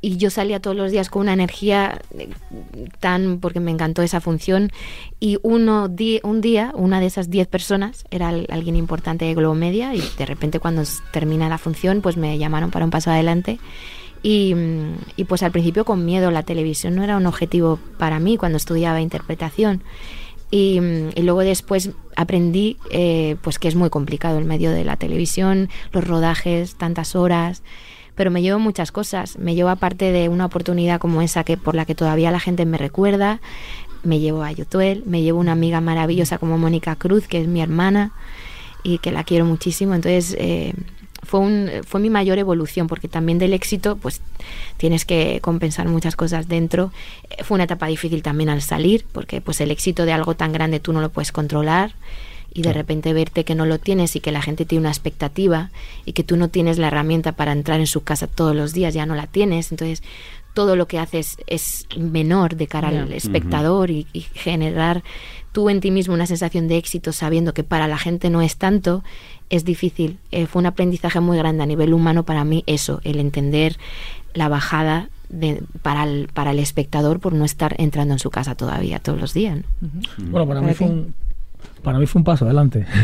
[0.00, 2.28] Y yo salía todos los días con una energía eh,
[3.00, 4.70] tan, porque me encantó esa función.
[5.20, 5.90] Y uno
[6.22, 9.94] un día, una de esas 10 personas era alguien importante de Globo Media.
[9.94, 10.82] Y de repente, cuando
[11.12, 13.58] termina la función, pues me llamaron para un paso adelante
[14.22, 14.54] y,
[15.28, 19.00] pues al principio con miedo, la televisión no era un objetivo para mí cuando estudiaba
[19.00, 19.84] interpretación.
[20.50, 20.80] Y,
[21.16, 26.04] luego después aprendí eh, pues que es muy complicado el medio de la televisión, los
[26.04, 27.62] rodajes, tantas horas,
[28.16, 29.38] pero me llevo muchas cosas.
[29.38, 32.66] Me llevo aparte de una oportunidad como esa que por la que todavía la gente
[32.66, 33.40] me recuerda,
[34.02, 37.60] me llevo a Yotuel, me llevo una amiga maravillosa como Mónica Cruz, que es mi
[37.60, 38.12] hermana
[38.82, 39.94] y que la quiero muchísimo.
[39.94, 40.72] Entonces eh,
[41.22, 44.22] fue, un, fue mi mayor evolución, porque también del éxito, pues
[44.78, 46.92] tienes que compensar muchas cosas dentro.
[47.30, 50.52] Eh, fue una etapa difícil también al salir, porque pues el éxito de algo tan
[50.52, 51.94] grande tú no lo puedes controlar
[52.56, 55.70] y de repente verte que no lo tienes y que la gente tiene una expectativa
[56.06, 58.94] y que tú no tienes la herramienta para entrar en su casa todos los días,
[58.94, 59.72] ya no la tienes.
[59.72, 60.02] Entonces,
[60.54, 65.02] todo lo que haces es menor de cara al espectador y, y, generar
[65.52, 68.56] tú en ti mismo una sensación de éxito sabiendo que para la gente no es
[68.56, 69.04] tanto
[69.50, 70.18] es difícil.
[70.30, 73.76] Eh, fue un aprendizaje muy grande a nivel humano para mí eso, el entender
[74.32, 78.54] la bajada de, para, el, para el espectador por no estar entrando en su casa
[78.54, 79.58] todavía todos los días.
[80.16, 81.14] Bueno, para mí fue un,
[81.86, 82.84] para mí fue un paso adelante.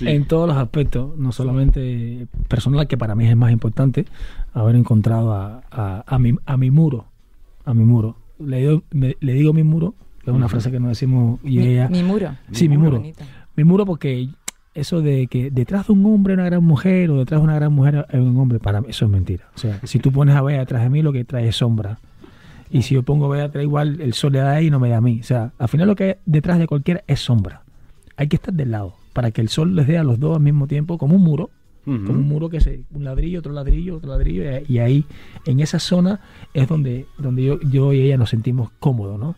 [0.00, 4.06] En todos los aspectos, no solamente personal, que para mí es más importante,
[4.54, 5.60] haber encontrado a,
[6.06, 7.04] a, mi, a mi muro.
[7.66, 8.16] A mi muro.
[8.38, 11.66] Le digo, le digo mi muro, que es una frase que nos decimos y mi,
[11.66, 11.88] ella.
[11.90, 12.30] Mi muro.
[12.52, 13.02] Sí, mi, muro.
[13.54, 14.30] Mi muro porque
[14.72, 17.54] eso de que detrás de un hombre hay una gran mujer o detrás de una
[17.54, 19.44] gran mujer hay un hombre, para mí eso es mentira.
[19.54, 21.98] O sea, si tú pones a ver detrás de mí, lo que trae es sombra.
[22.70, 24.88] Y si yo pongo a trae igual el sol le da ahí y no me
[24.88, 25.20] da a mí.
[25.20, 27.62] O sea, al final lo que hay detrás de cualquiera es sombra.
[28.16, 30.42] Hay que estar del lado para que el sol les dé a los dos al
[30.42, 31.50] mismo tiempo como un muro.
[31.84, 35.06] Como un muro que se, un ladrillo, otro ladrillo, otro ladrillo, y, ahí,
[35.46, 36.20] en esa zona,
[36.52, 39.36] es donde, donde yo, yo y ella nos sentimos cómodos, ¿no?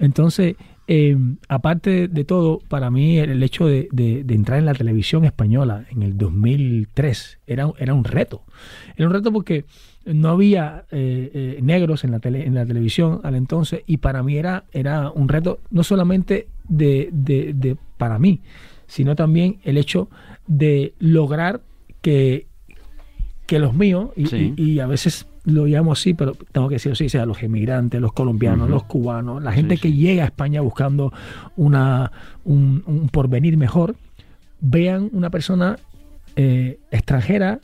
[0.00, 0.56] Entonces,
[0.92, 3.88] eh, aparte de todo, para mí el, hecho de,
[4.28, 8.42] entrar en la televisión española en el 2003 era, era un reto.
[8.96, 9.66] Era un reto porque
[10.04, 14.22] no había eh, eh, negros en la, tele, en la televisión al entonces y para
[14.22, 18.40] mí era, era un reto no solamente de, de, para mí,
[18.86, 20.08] sino también el hecho
[20.46, 21.60] de lograr
[22.00, 22.46] que,
[23.46, 27.26] que los míos, y a veces lo llamo así, pero tengo que decirlo así, sea
[27.26, 31.12] los emigrantes, los colombianos, los cubanos, la gente que llega a España buscando
[31.56, 32.12] una,
[32.44, 33.96] un, porvenir mejor,
[34.60, 35.78] vean una persona
[36.36, 37.60] eh, extranjera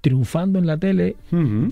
[0.00, 1.16] triunfando en la tele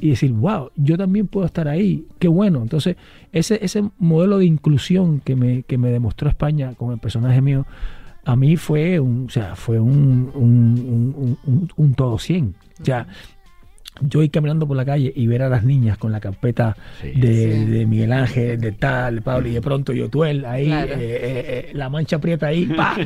[0.01, 2.61] y decir, wow, yo también puedo estar ahí, qué bueno.
[2.63, 2.97] Entonces,
[3.33, 7.67] ese, ese modelo de inclusión que me, que me demostró España con el personaje mío,
[8.25, 12.55] a mí fue un, o sea, fue un, un, un, un todo 100.
[12.81, 13.07] O sea,
[14.01, 17.87] yo ir caminando por la calle y ver a las niñas con la carpeta de,
[17.87, 21.89] Miguel Ángel, de tal, Pablo, y de pronto yo él ahí, eh, eh, eh, la
[21.89, 22.97] mancha aprieta ahí, ¡pa!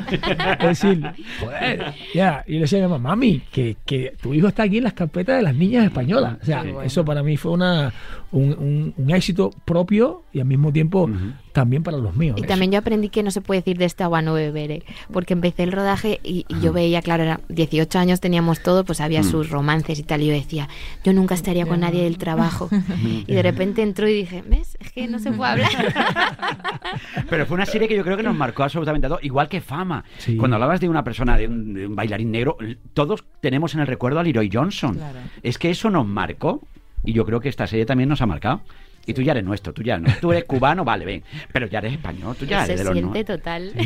[0.61, 1.03] es decir,
[1.41, 2.45] joder, ya.
[2.47, 4.93] Y le decía a mi mamá, mami, que, que, tu hijo está aquí en las
[4.93, 6.39] carpetas de las niñas españolas.
[6.43, 7.93] O sea, eso para mí fue una,
[8.33, 11.11] un, un, éxito propio y al mismo tiempo
[11.53, 12.37] también para los míos.
[12.39, 14.83] Y también yo aprendí que no se puede decir de esta agua no beberé,
[15.13, 19.23] porque empecé el rodaje y, yo veía, claro, era 18 años teníamos todo, pues había
[19.23, 20.69] sus romances y tal, y yo decía,
[21.05, 22.69] yo nunca estaría con nadie del trabajo.
[23.27, 24.77] y de repente entró y dije, ¿ves?
[24.81, 25.71] Es que no se puede hablar.
[27.31, 30.05] Pero fue una serie que yo creo que nos marcó absolutamente todo, igual que Fama.
[30.39, 32.57] Cuando hablabas de una persona, de un, bailarín negro,
[32.95, 34.99] todos tenemos en el recuerdo a Leroy Johnson.
[35.43, 36.63] Es que eso nos marcó
[37.05, 38.63] y yo creo que esta serie también nos ha marcado.
[39.11, 40.09] Y tú ya eres nuestro, tú ya no.
[40.21, 41.23] Tú eres cubano, vale, ven.
[41.53, 43.73] Pero ya eres español, tú ya eres de los siente total.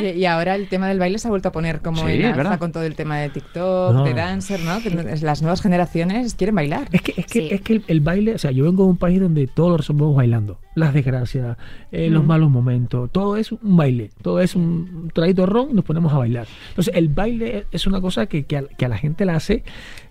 [0.00, 2.72] Y, ahora el tema del baile se ha vuelto a poner como en alza con
[2.72, 4.82] todo el tema de TikTok, de Dancer, ¿no?
[4.82, 6.88] Que las nuevas generaciones quieren bailar.
[6.92, 9.20] Es que, es que, es que el, baile, o sea, yo vengo de un país
[9.20, 10.58] donde todos lo resolvemos bailando.
[10.80, 11.56] Las desgracias,
[11.92, 14.10] eh, los malos momentos, todo es un baile.
[14.22, 16.46] Todo es un traído ron y nos ponemos a bailar.
[16.70, 19.62] Entonces, el baile es una cosa que, que, a, la gente la hace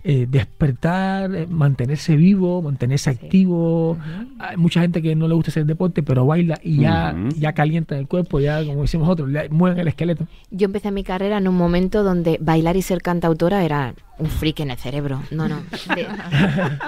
[0.04, 3.98] eh, despertar, eh, mantenerse vivo, mantenerse activo
[4.38, 7.98] hay mucha gente que no le gusta hacer deporte, pero baila y ya, ya calienta
[7.98, 10.26] el cuerpo, ya como decimos nosotros, mueven el esqueleto.
[10.50, 14.60] Yo empecé mi carrera en un momento donde bailar y ser cantautora era un freak
[14.60, 15.22] en el cerebro.
[15.30, 15.62] No, no.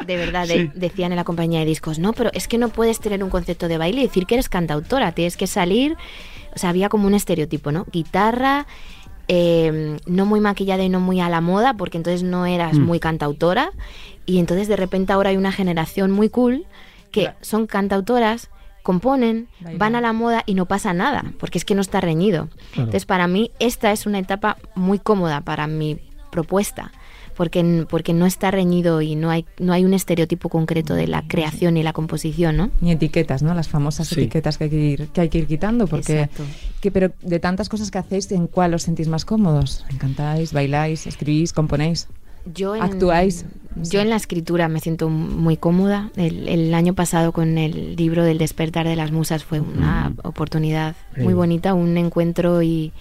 [0.07, 3.25] De, verdad, decían en la compañía de discos, no, pero es que no puedes tener
[3.25, 5.97] un concepto de baile y decir que eres cantautora, tienes que salir.
[6.55, 7.87] O sea, había como un estereotipo, ¿no?
[7.91, 8.67] Guitarra.
[9.29, 12.83] Em, no muy maquillada y no muy a la moda, porque entonces no eras mm.
[12.83, 13.73] muy cantautora.
[14.27, 16.67] Y entonces de repente ahora hay una generación muy cool
[17.11, 18.51] que son cantautoras,
[18.83, 22.49] componen, van a la moda y no pasa nada, porque es que no está reñido.
[22.73, 25.99] Entonces, para mí, esta es una etapa muy cómoda para mi
[26.31, 26.91] propuesta.
[27.43, 31.27] Porque, porque no está reñido y no hay, no hay un estereotipo concreto de la
[31.27, 32.71] creación y la composición, ¿no?
[32.81, 33.53] Ni etiquetas, ¿no?
[33.53, 36.29] Las famosas etiquetas que hay que, ir, que hay que ir quitando, porque...
[36.81, 39.85] Que, pero de tantas cosas que hacéis, ¿en cuál os sentís más cómodos?
[39.99, 42.07] ¿Cantáis, bailáis, escribís, componéis?
[42.55, 43.45] Yo en, ¿Actuáis?
[43.75, 46.13] Yo en la escritura me siento muy cómoda.
[46.15, 51.35] El, año pasado con el libro del despertar de las musas fue una oportunidad muy
[51.35, 52.93] bonita, un encuentro y,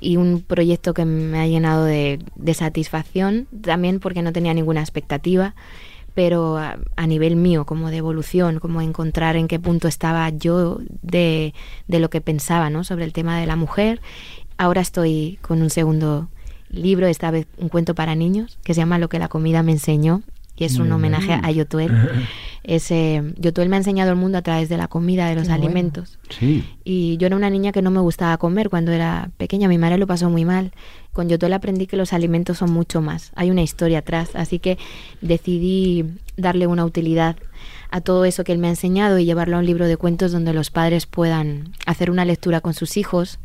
[0.00, 2.20] un proyecto que me ha llenado de,
[2.54, 5.54] satisfacción, también porque no tenía ninguna expectativa,
[6.14, 11.54] pero a, nivel mío, como de evolución, como encontrar en qué punto estaba yo de,
[11.86, 12.82] de lo que pensaba ¿no?
[12.82, 14.00] sobre el tema de la mujer.
[14.56, 16.28] Ahora estoy con un segundo
[16.70, 19.72] libro, esta vez un cuento para niños, que se llama Lo que la comida me
[19.72, 20.22] enseñó,
[20.58, 21.92] y es un homenaje a Yotuel.
[22.64, 26.18] Ese, Yotuel me ha enseñado el mundo a través de la comida, de los alimentos.
[26.84, 29.98] Y yo era una niña que no me gustaba comer cuando era pequeña, mi madre
[29.98, 30.72] lo pasó muy mal.
[31.12, 34.78] Con Yotuel aprendí que los alimentos son mucho más, hay una historia atrás, así que
[35.20, 36.04] decidí
[36.36, 37.36] darle una utilidad
[37.90, 40.30] a todo eso que él me ha enseñado y llevarlo a un libro de cuentos
[40.32, 43.38] donde los padres puedan hacer una lectura con sus hijos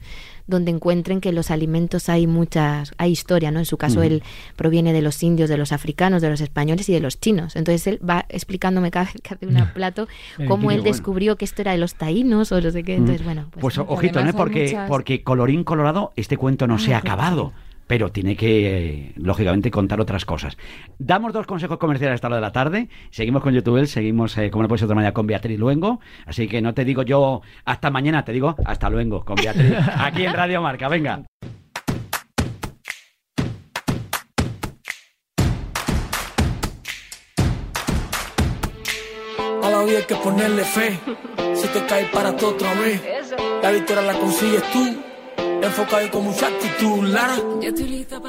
[0.48, 3.60] donde encuentren que los alimentos hay muchas, hay historia, ¿no?
[3.60, 4.24] En su caso él
[4.56, 7.56] proviene de los indios, de los africanos, de los españoles y de los chinos.
[7.56, 10.08] Entonces él va explicándome cada vez que hace un plato
[10.48, 12.96] cómo él descubrió que esto era de los taínos o no sé qué.
[12.96, 13.48] Entonces, bueno.
[13.52, 14.34] Pues, pues ojito, ¿no?
[14.34, 17.54] Porque, porque colorín colorado, este cuento no se ha acabado
[17.88, 20.58] pero tiene que, lógicamente, contar otras cosas.
[20.98, 22.90] Damos dos consejos comerciales hasta la de la tarde.
[23.12, 26.00] Seguimos con YouTube, seguimos, eh, como no puede ser de otra manera, con Beatriz Luengo.
[26.26, 30.26] Así que no te digo yo hasta mañana, te digo hasta luego con Beatriz, aquí
[30.26, 30.88] en Radio Marca.
[30.88, 31.24] Venga.
[39.62, 41.00] A la vida hay que ponerle fe.
[41.56, 43.02] Si te caes para todo otra vez,
[43.62, 45.03] la victoria la consigues tú
[45.66, 47.36] enfocado y con mucha actitud, Lara.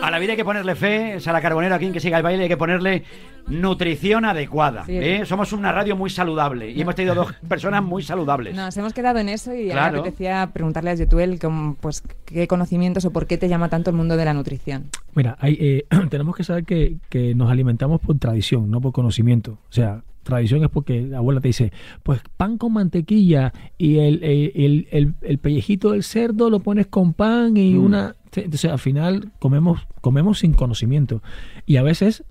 [0.02, 2.44] A la vida hay que ponerle fe, Sara Carbonero, aquí en que siga el baile,
[2.44, 3.04] hay que ponerle
[3.46, 4.84] nutrición adecuada.
[4.88, 5.22] ¿eh?
[5.26, 8.54] Somos una radio muy saludable y hemos tenido dos personas muy saludables.
[8.54, 11.38] Nos hemos quedado en eso y ahora me apetecía preguntarle a Yetuel
[11.80, 14.90] pues, qué conocimientos o por qué te llama tanto el mundo de la nutrición.
[15.14, 19.58] Mira, hay, eh, tenemos que saber que, que nos alimentamos por tradición, no por conocimiento.
[19.68, 24.22] O sea, tradición es porque la abuela te dice, pues pan con mantequilla y el,
[24.24, 27.84] el, el, pellejito del cerdo lo pones con pan y mm.
[27.84, 28.16] una...
[28.34, 31.22] Entonces al final comemos, comemos sin conocimiento.
[31.66, 32.24] Y a veces,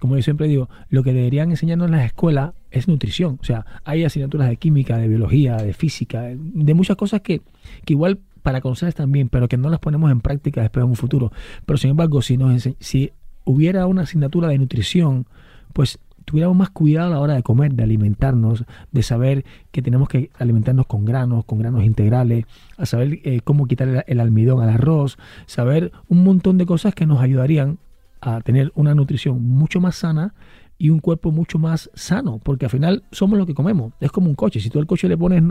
[0.00, 3.38] como yo siempre digo, lo que deberían enseñarnos en las escuelas es nutrición.
[3.40, 7.40] O sea, hay asignaturas de química, de biología, de física, de muchas cosas que,
[7.86, 10.96] que igual para conocer también, pero que no las ponemos en práctica después en un
[10.96, 11.32] futuro.
[11.64, 13.10] Pero sin embargo, si, nos si
[13.44, 15.26] hubiera una asignatura de nutrición,
[15.72, 20.08] pues tuviéramos más cuidado a la hora de comer, de alimentarnos, de saber que tenemos
[20.08, 22.44] que alimentarnos con granos, con granos integrales,
[22.76, 27.06] a saber eh, cómo quitar el, almidón al arroz, saber un montón de cosas que
[27.06, 27.78] nos ayudarían
[28.20, 30.34] a tener una nutrición mucho más sana
[30.78, 33.94] y un cuerpo mucho más sano, porque al final somos lo que comemos.
[34.00, 34.60] Es como un coche.
[34.60, 35.42] Si tú al coche le pones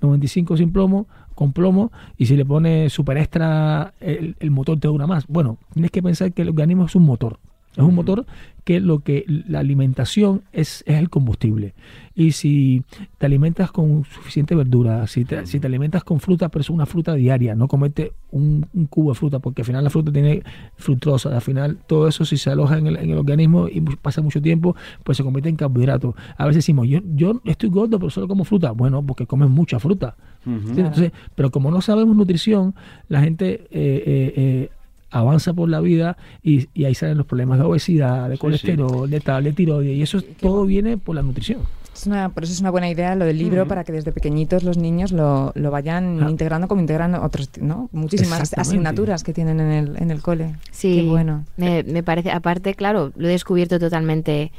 [0.00, 4.80] 95 eh, sin plomo, con plomo, y si le pones super extra, el, el motor
[4.80, 5.26] te dura más.
[5.28, 7.38] Bueno, tienes que pensar que el organismo es un motor.
[7.76, 8.26] Es un motor
[8.64, 11.74] que lo que la alimentación es, es el combustible.
[12.14, 12.84] Y si
[13.18, 16.86] te alimentas con suficiente verdura, si te, si te alimentas con fruta, pero es una
[16.86, 20.42] fruta diaria, no comete un, cubo de fruta, porque al final la fruta tiene
[20.76, 24.20] fructosa, al final todo eso si se aloja en el, en el organismo y pasa
[24.20, 26.14] mucho tiempo, pues se convierte en carbohidratos.
[26.36, 28.70] A veces decimos, yo, yo estoy gordo, pero solo como fruta.
[28.72, 30.16] Bueno, porque comes mucha fruta.
[30.44, 32.74] Entonces, pero como no sabemos nutrición,
[33.08, 34.70] la gente eh, eh, eh
[35.12, 39.44] avanza por la vida y, ahí salen los problemas de obesidad, de colesterol, de tal,
[39.44, 41.60] de tiroides, y eso todo viene por la nutrición.
[41.94, 44.64] Es una, por eso es una buena idea lo del libro, para que desde pequeñitos
[44.64, 46.30] los niños lo, lo vayan ah.
[46.30, 47.90] integrando como integran otros, ¿no?
[47.92, 50.56] Muchísimas asignaturas que tienen en el, en el cole.
[50.70, 51.44] Sí, bueno.
[51.58, 54.52] Me, me parece, aparte, claro, lo he descubierto totalmente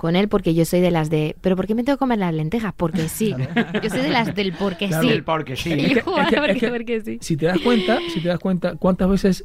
[0.00, 2.18] con él porque yo soy de las de, pero ¿por qué me tengo que comer
[2.18, 2.72] las lentejas?
[2.74, 3.34] Porque sí.
[3.82, 5.20] Yo soy de las del porque sí.
[5.26, 5.56] porque
[7.04, 7.18] sí.
[7.20, 9.44] Si te das cuenta, si te das cuenta, ¿cuántas veces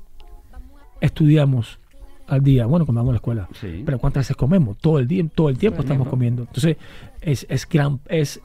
[1.05, 1.79] estudiamos
[2.27, 3.49] al día, bueno, cuando vamos a la escuela,
[3.85, 4.77] pero ¿cuántas veces comemos?
[4.77, 6.43] Todo el día, todo el tiempo estamos comiendo.
[6.43, 6.77] Entonces,
[7.21, 8.41] es, es gran, es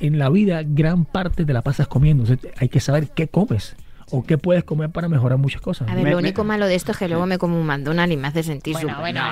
[0.00, 2.24] en la vida gran parte de la pasas comiendo.
[2.56, 3.76] hay que saber qué comes
[4.10, 5.88] o qué puedes comer para mejorar muchas cosas.
[5.88, 8.16] A ver, lo único malo de esto es que luego me como un McDonald's y
[8.16, 9.14] me hace sentir bueno, súper...
[9.14, 9.22] Bueno,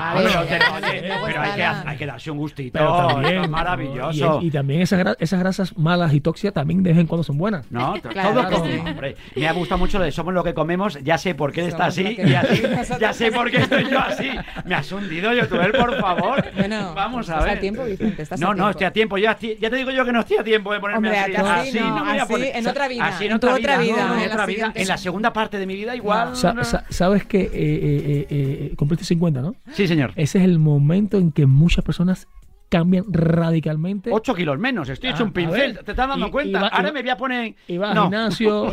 [0.49, 2.79] pero, hay, que, hay, que, darse un gustito.
[2.79, 4.41] también, maravilloso.
[4.43, 7.71] Y, también esas, esas grasas malas y tóxicas también de vez en cuando son buenas.
[7.71, 8.49] No, todo
[8.81, 9.17] hombre.
[9.35, 11.69] Me ha gustado mucho lo de somos lo que comemos, ya sé por qué él
[11.69, 12.63] está así y así,
[13.01, 14.31] ya sé por qué estoy yo así.
[14.65, 16.45] Me has hundido, yo youtuber, por favor.
[16.57, 17.59] Bueno, Vamos a ver.
[17.59, 18.23] a tiempo, Vicente?
[18.23, 19.19] ¿Estás no, no, estoy a tiempo.
[19.19, 21.35] Ya, ya te digo yo que no estoy a tiempo de ponerme así.
[21.35, 22.57] Así, no, me voy a poner.
[22.57, 23.07] En otra vida.
[23.07, 24.25] Así en otra vida.
[24.25, 26.35] En la segunda parte de mi vida igual.
[26.37, 29.55] sabes que eh, eh, eh, cumpliste 50, ¿no?
[29.73, 30.13] Sí, señor.
[30.17, 32.27] Ese es el momento en que muchas personas
[32.69, 34.11] cambian radicalmente.
[34.13, 36.69] 8 kilos menos, estoy hecho un ah, pincel, ¿te estás dando cuenta?
[36.69, 37.55] Ahora me voy a poner.
[37.67, 38.71] Y va al gimnasio.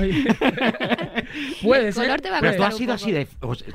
[1.64, 2.22] Puede ser.
[2.22, 3.28] pero tú has sido así de.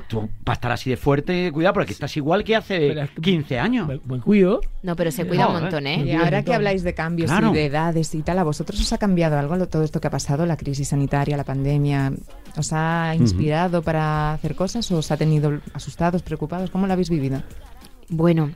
[0.07, 3.89] Tú vas a estar así de fuerte, cuidado, porque estás igual que hace 15 años.
[4.05, 4.61] Buen, cuido.
[4.83, 6.03] No, pero se cuida un montón, ¿eh?
[6.05, 8.97] Y ahora que habláis de cambios y de edades y tal, ¿a vosotros os ha
[8.97, 12.13] cambiado algo todo esto que ha pasado, la crisis sanitaria, la pandemia?
[12.57, 16.69] ¿Os ha inspirado para hacer cosas o os ha tenido asustados, preocupados?
[16.69, 17.41] ¿Cómo lo habéis vivido?
[18.09, 18.51] Bueno,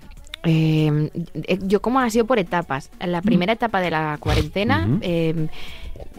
[0.46, 2.90] eh, eh, yo como ha sido por etapas.
[3.00, 5.48] La primera etapa de la cuarentena em,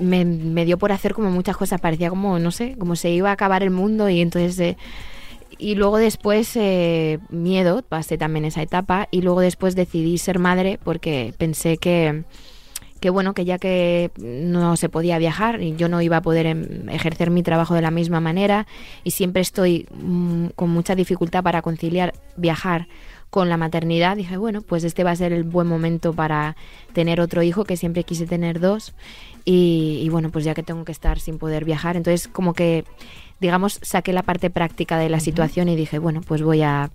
[0.01, 1.81] me, dio por hacer como muchas cosas.
[1.81, 4.59] Parecía como, no sé, como se iba a acabar el mundo y entonces...
[4.59, 4.77] Eh,
[5.59, 6.59] y luego después
[7.31, 9.09] miedo, pasé también esa etapa.
[9.11, 12.25] Y luego después decidí ser madre porque pensé que
[13.01, 16.47] que bueno, que ya que no se podía viajar y yo no iba a poder
[16.47, 18.67] em, ejercer mi trabajo de la misma manera.
[19.05, 22.89] Y siempre estoy mm, con mucha dificultad para conciliar viajar
[23.31, 26.57] con la maternidad dije, bueno, pues este va a ser el buen momento para
[26.93, 28.95] tener otro hijo, que siempre quise tener dos.
[29.45, 32.85] Y, bueno, pues ya que tengo que estar sin poder viajar, entonces como que
[33.39, 36.91] digamos, saqué la parte práctica de la situación y dije, bueno, pues voy a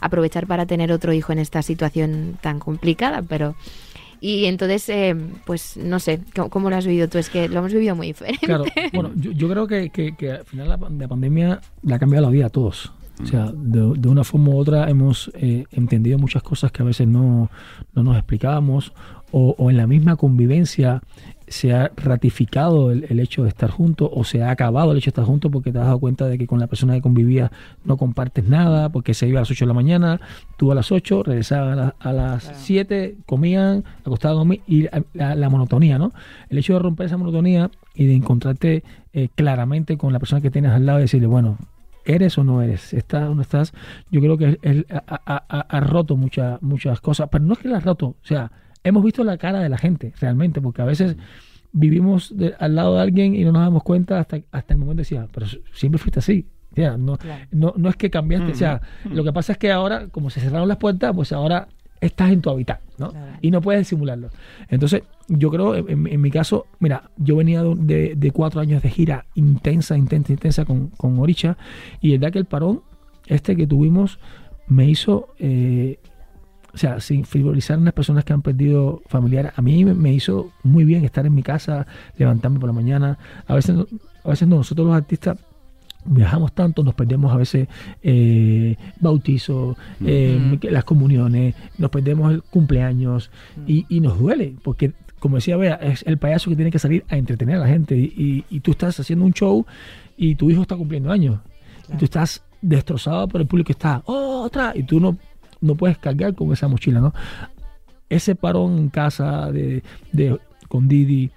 [0.00, 3.56] aprovechar para tener otro hijo en esta situación tan complicada, pero...
[4.20, 5.16] Y entonces, eh,
[5.46, 7.18] pues no sé, ¿cómo, lo has vivido tú?
[7.18, 8.46] Es que lo hemos vivido muy diferente.
[8.46, 12.30] Claro, bueno, yo, creo que, que, al final la, la pandemia le ha cambiado la
[12.30, 12.92] vida a todos.
[13.22, 17.06] O sea, de, una forma u otra hemos eh, entendido muchas cosas que a veces
[17.06, 17.50] no,
[17.94, 18.92] no nos explicábamos
[19.30, 21.02] o, o, en la misma convivencia
[21.50, 25.10] se ha ratificado el, hecho de estar juntos o se ha acabado el hecho de
[25.10, 27.50] estar juntos porque te has dado cuenta de que con la persona que convivía
[27.84, 30.20] no compartes nada porque se iba a las 8 de la mañana,
[30.56, 35.98] tú a las 8, regresaban a, las 7, comían, acostaban a dormir y la, monotonía,
[35.98, 36.12] ¿no?
[36.48, 40.52] El hecho de romper esa monotonía y de encontrarte eh, claramente con la persona que
[40.52, 41.58] tienes al lado y decirle, bueno,
[42.04, 42.92] ¿Eres o no eres?
[42.94, 43.72] ¿Estás o no estás?
[44.10, 47.80] Yo creo que él ha, roto muchas muchas cosas, pero no es que la ha
[47.80, 48.50] roto, o sea,
[48.84, 51.16] hemos visto la cara de la gente realmente, porque a veces
[51.72, 55.02] vivimos al lado de alguien y no nos damos cuenta hasta, hasta el momento de
[55.02, 56.46] decir, ah, pero siempre fuiste así.
[56.76, 57.18] no,
[57.50, 60.40] no, no, es que cambiaste, o sea, lo que pasa es que ahora, como se
[60.40, 61.68] cerraron las puertas, pues ahora
[62.00, 63.12] estás en tu hábitat, ¿no?
[63.40, 64.30] Y no puedes simularlo.
[64.68, 69.26] Entonces, yo creo, en, mi caso, mira, yo venía de, de, cuatro años de gira
[69.34, 71.56] intensa, intensa, intensa con, con Oricha,
[72.00, 72.82] y el día que el parón,
[73.26, 74.18] este que tuvimos,
[74.66, 75.98] me hizo eh,
[76.72, 80.52] o sea, sin frivolizar a las personas que han perdido familiares, a mí me hizo
[80.62, 81.86] muy bien estar en mi casa,
[82.16, 83.18] levantarme por la mañana.
[83.46, 83.76] A veces,
[84.24, 85.38] a veces nosotros los artistas
[86.04, 87.68] viajamos tanto, nos perdemos a veces
[88.02, 93.30] eh, bautizos, eh, las comuniones, nos perdemos el cumpleaños
[93.66, 97.16] y, nos duele, porque como decía Bea, es el payaso que tiene que salir a
[97.16, 99.66] entretener a la gente y, tú estás haciendo un show
[100.16, 101.40] y tu hijo está cumpliendo años.
[101.92, 105.16] Y tú estás destrozado por el público que está, oh, otra, y tú no
[105.60, 107.14] no puedes cargar con esa mochila, ¿no?
[108.08, 109.82] Ese parón en casa de,
[110.68, 111.30] con Didi,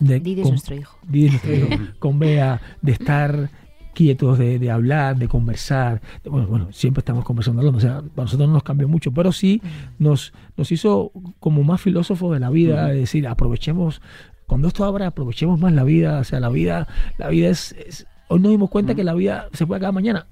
[0.00, 0.98] de, Didi es nuestro hijo.
[1.06, 3.50] Didi es nuestro hijo, con Bea, de estar
[3.94, 6.00] quietos, de, hablar, de conversar.
[6.24, 9.32] Bueno, bueno, siempre estamos conversando, hablando, o sea, para nosotros no nos cambió mucho, pero
[9.32, 9.60] sí
[9.98, 14.00] nos, nos hizo como más filósofos de la vida, es decir, aprovechemos,
[14.46, 18.38] cuando esto abra, aprovechemos más la vida, o sea, la vida, la vida es, hoy
[18.38, 20.26] nos dimos cuenta que la vida se puede acabar mañana.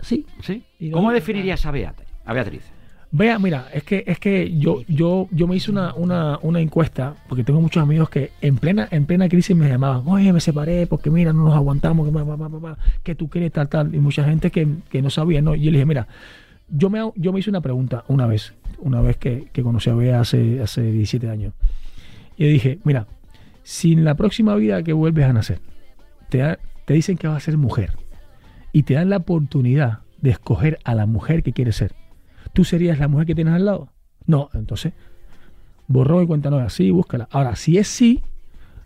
[0.00, 0.24] Sí.
[0.42, 0.62] ¿Sí?
[0.92, 2.04] ¿Cómo definirías a Beata?
[2.24, 2.62] a Beatriz.
[3.10, 7.14] Vea, mira, es que es que yo yo yo me hice una, una, una encuesta
[7.26, 10.86] porque tengo muchos amigos que en plena en plena crisis me llamaban, oye, me separé
[10.86, 14.66] porque mira, no nos aguantamos, que, que tú quieres tal tal y mucha gente que,
[15.00, 15.54] no sabía, no.
[15.54, 16.06] Y yo le dije, mira,
[16.68, 19.94] yo me yo me hice una pregunta una vez, una vez que, que conocí a
[19.94, 21.54] Bea hace hace 17 años
[22.36, 23.06] y le dije, mira,
[23.62, 25.60] si en la próxima vida que vuelves a nacer
[26.28, 27.92] te te dicen que vas a ser mujer
[28.72, 31.94] y te dan la oportunidad de escoger a la mujer que quieres ser
[32.58, 33.88] ¿tú serías la mujer que tienes al lado?
[34.26, 34.92] No, entonces,
[35.86, 37.28] borró y cuéntanos así, búscala.
[37.30, 38.20] Ahora, si es sí,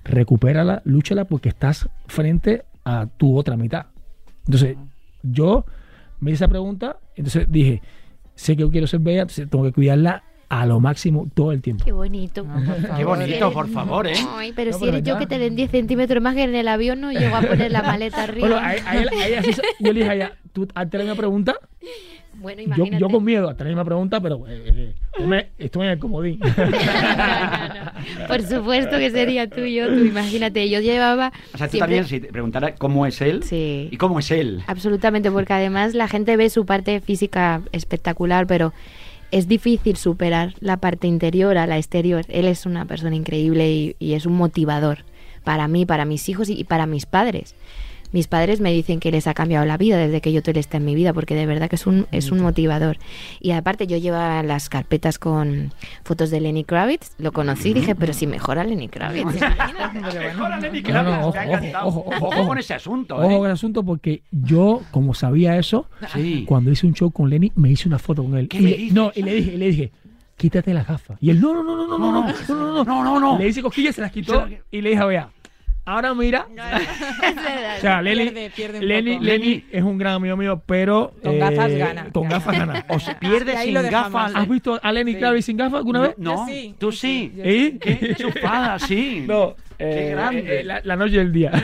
[0.05, 3.87] recupérala, lúchala porque estás frente a tu otra mitad.
[4.45, 4.77] Entonces,
[5.23, 5.65] yo
[6.21, 7.81] me hice esa pregunta, entonces dije,
[8.35, 11.63] sé que yo quiero ser bella, entonces tengo que cuidarla a lo máximo todo el
[11.63, 11.83] tiempo.
[11.83, 12.47] Qué bonito.
[12.95, 14.17] Qué bonito, por favor, ¿eh?
[14.37, 17.01] Ay, pero, si eres yo que te den 10 centímetros más que en el avión,
[17.01, 18.49] no llego a poner la maleta arriba.
[18.49, 19.07] Bueno, ahí,
[19.81, 21.55] yo le dije a ella, ¿tú has tenido una pregunta?
[22.43, 25.99] Bueno, yo, yo, con miedo a tener una pregunta, pero eh, eh estoy en el
[25.99, 26.41] comodín.
[28.29, 31.33] Por supuesto que sería tú y yo, tú imagínate, yo llevaba...
[31.55, 33.89] O sea, tú también, si te preguntara cómo es él sí.
[33.91, 34.63] y cómo es él.
[34.67, 38.73] Absolutamente, porque además la gente ve su parte física espectacular, pero
[39.31, 42.25] es difícil superar la parte interior a la exterior.
[42.29, 45.05] Él es una persona increíble y, es un motivador
[45.45, 47.55] para mí, para mis hijos y para mis padres
[48.12, 50.77] mis padres me dicen que les ha cambiado la vida desde que yo él está
[50.77, 52.98] en mi vida, porque de verdad que es un, es un motivador.
[53.40, 55.72] Y aparte yo llevaba las carpetas con
[56.05, 59.40] fotos de Lenny Kravitz, lo conocí y dije, pero si mejora Lenny Kravitz.
[61.85, 63.16] Ojo con ese asunto.
[63.16, 63.38] Ojo ¿eh?
[63.38, 65.87] con el asunto porque yo, como sabía eso,
[66.46, 68.48] cuando hice un show con Lenny, me hice una foto con él.
[68.53, 69.92] Y no, y le dije, y le dije
[70.37, 71.18] quítate las gafas.
[71.20, 73.38] Y él, no, no, no, no, no, no, no, no, no, no, no.
[73.38, 75.31] Le dice cosquillas, se las quitó y le dije, vea,
[75.85, 76.47] Ahora mira.
[77.79, 78.31] o sea, Lenny,
[79.21, 81.12] Lenny, es un gran amigo mío, pero.
[81.23, 82.09] Con gafas eh, gana.
[82.12, 82.85] Con gafas gana.
[82.88, 84.33] O se pierde sin gafas.
[84.35, 85.42] ¿Has visto a Lenny sí.
[85.42, 86.14] sin gafas alguna vez?
[86.18, 86.47] No.
[86.47, 87.33] Sí, tú sí.
[87.37, 87.79] ¿Y?
[87.79, 89.25] Qué chupada, sí.
[89.27, 89.57] No.
[89.83, 90.61] Qué eh, grande.
[90.61, 91.51] Eh, la, noche del día.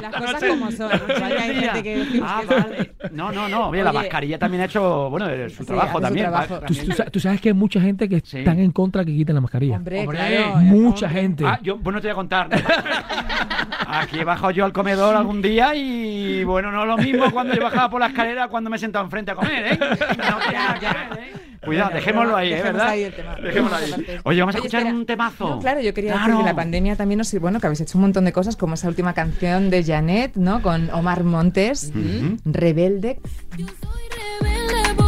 [0.00, 0.90] Las cosas como son.
[0.92, 2.94] hay gente que, ah, vale.
[3.12, 3.68] No, no, no.
[3.68, 6.30] Oye, la mascarilla también ha hecho, bueno, su trabajo también.
[7.12, 9.76] ¿Tú, sabes que hay mucha gente que están en contra que quiten la mascarilla.
[9.76, 11.44] Hombre, claro, Mucha gente.
[11.46, 12.48] Ah, yo, pues no te voy a contar.
[13.86, 17.54] Aquí he bajado yo al comedor algún día y bueno, no es lo mismo cuando
[17.54, 19.78] yo bajaba por la escalera cuando me he sentado enfrente a comer, ¿eh?
[19.78, 20.38] No
[20.80, 21.32] que ver, ¿eh?
[21.64, 22.62] Cuidado, dejémoslo ahí, ¿eh?
[22.62, 22.88] ¿verdad?
[22.88, 23.36] Ahí el tema.
[23.36, 23.92] Dejémoslo ahí.
[24.24, 24.96] Oye, vamos a Oye, escuchar espera.
[24.96, 25.48] un temazo.
[25.48, 26.33] No, claro, yo quería Claro.
[26.34, 28.74] Decir que la pandemia también nos bueno, que habéis hecho un montón de cosas, como
[28.74, 30.62] esa última canción de Janet, ¿no?
[30.62, 31.92] Con Omar Montes.
[32.44, 33.20] Rebelde.
[33.50, 35.03] Rebelde porque el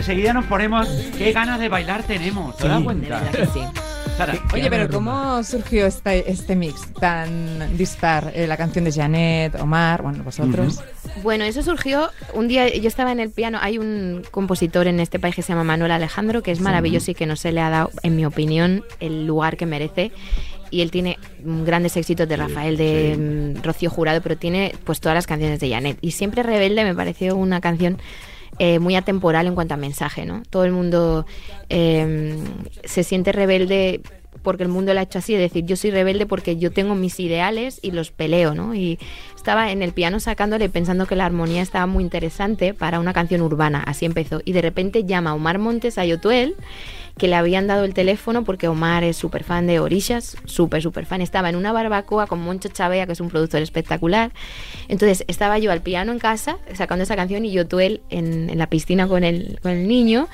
[0.00, 0.88] enseguida nos ponemos.
[1.16, 2.56] Qué ganas de bailar tenemos.
[2.56, 2.84] ¿Te das Sí.
[2.84, 3.20] cuenta?
[3.20, 3.64] De verdad que sí.
[4.16, 8.32] Sara, Oye, pero ¿cómo surgió este, este mix tan dispar?
[8.34, 10.82] Eh, la canción de Janet, Omar, bueno, vosotros.
[11.22, 15.18] Bueno, eso surgió un día, yo estaba en el piano, hay un compositor en este
[15.18, 17.70] país que se llama Manuel Alejandro, que es maravilloso y que no se le ha
[17.70, 20.12] dado, en mi opinión, el lugar que merece.
[20.70, 25.14] Y él tiene grandes éxitos de Rafael, de mm, Rocío Jurado, pero tiene pues todas
[25.16, 25.98] las canciones de Janet.
[26.00, 27.98] Y siempre Rebelde me pareció una canción
[28.62, 30.42] eh, muy atemporal en cuanto a mensaje, ¿no?
[30.50, 31.24] Todo el mundo
[31.70, 32.36] eh,
[32.84, 34.02] se siente rebelde
[34.42, 36.94] porque el mundo lo ha hecho así, es decir, yo soy rebelde porque yo tengo
[36.94, 38.74] mis ideales y los peleo, ¿no?
[38.74, 38.98] Y
[39.36, 43.42] estaba en el piano sacándole pensando que la armonía estaba muy interesante para una canción
[43.42, 44.40] urbana, así empezó.
[44.44, 46.56] Y de repente llama Omar Montes a Yotuel,
[47.18, 51.04] que le habían dado el teléfono porque Omar es súper fan de Orishas, súper, súper
[51.04, 51.20] fan.
[51.20, 54.32] Estaba en una barbacoa con Moncho Chavea, que es un productor espectacular.
[54.88, 58.68] Entonces estaba yo al piano en casa sacando esa canción y Yotuel en, en la
[58.68, 60.28] piscina con el, con el niño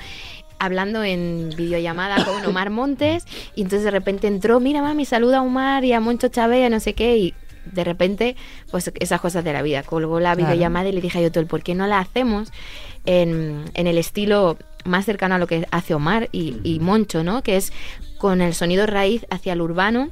[0.59, 5.41] hablando en videollamada con Omar Montes y entonces de repente entró, mira mami, saluda a
[5.41, 7.33] Omar y a Moncho Chavea, no sé qué, y
[7.65, 8.35] de repente,
[8.71, 9.83] pues esas cosas de la vida.
[9.83, 10.47] Colgó la Claro.
[10.49, 12.51] videollamada y le dije a Yotuel, ¿por qué no la hacemos
[13.05, 17.43] en, en el estilo más cercano a lo que hace Omar y, y Moncho, ¿no?
[17.43, 17.73] Que es
[18.19, 20.09] con el sonido raíz hacia el urbano.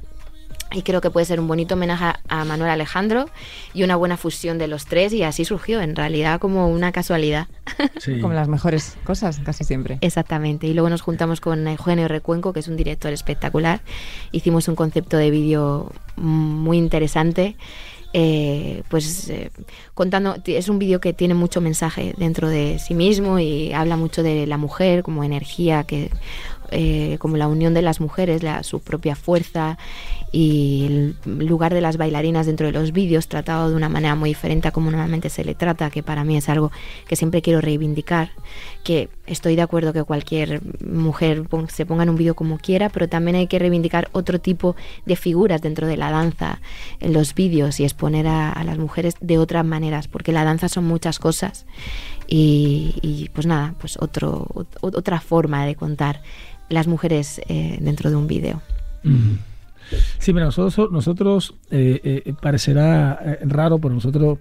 [0.72, 3.30] Y creo que puede ser un bonito homenaje a- a Manuel Alejandro
[3.74, 7.48] y una buena fusión de los tres y así surgió, en realidad como una casualidad.
[8.00, 8.20] Sí.
[8.20, 9.98] Como las mejores cosas, casi siempre.
[10.02, 10.68] Exactamente.
[10.68, 13.82] Y luego nos juntamos con Eugenio Recuenco, que es un director espectacular.
[14.32, 17.56] Hicimos un concepto de vídeo muy interesante.
[18.18, 19.52] eh, pues eh,
[19.94, 24.24] contando, es un vídeo que tiene mucho mensaje dentro de sí mismo y habla mucho
[24.24, 26.12] de la mujer como energía, que
[26.72, 29.78] eh, como la unión de las mujeres, su propia fuerza
[30.32, 34.32] y el lugar de las bailarinas dentro de los vídeos tratado de una manera muy
[34.32, 36.72] diferente a como normalmente se le trata, que para mí es algo
[37.08, 38.32] que siempre quiero reivindicar,
[38.84, 43.08] que estoy de acuerdo que cualquier mujer se ponga en un vídeo como quiera, pero
[43.08, 46.60] también hay que reivindicar otro tipo de figuras dentro de la danza
[47.00, 50.86] en los vídeos y exponer a las mujeres de otras maneras, porque la danza son
[50.86, 51.66] muchas cosas
[52.28, 56.22] y, y, pues nada, pues otro, ot- otra forma de contar
[56.70, 58.62] las mujeres eh, dentro de un vídeo.
[60.18, 64.40] Sí, mira, nosotros, eh, eh, parecerá eh, raro, pero nosotros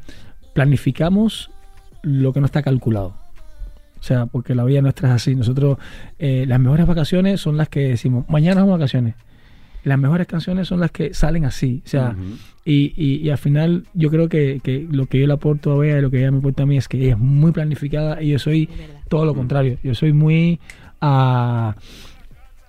[0.54, 1.50] planificamos
[2.02, 3.14] lo que no está calculado.
[4.00, 5.34] O sea, porque la vida nuestra es así.
[5.34, 5.78] Nosotros,
[6.18, 9.14] eh, las mejores vacaciones son las que decimos, mañana son vacaciones.
[9.84, 11.82] Las mejores canciones son las que salen así.
[11.84, 12.16] O sea,
[12.64, 15.76] y, y, y al final yo creo que, que lo que yo le aporto a
[15.78, 18.22] Bea y lo que ella me aporta a mí es que ella es muy planificada
[18.22, 18.68] y yo soy
[19.08, 19.78] todo lo contrario.
[19.82, 20.58] Yo soy muy
[21.00, 21.74] a,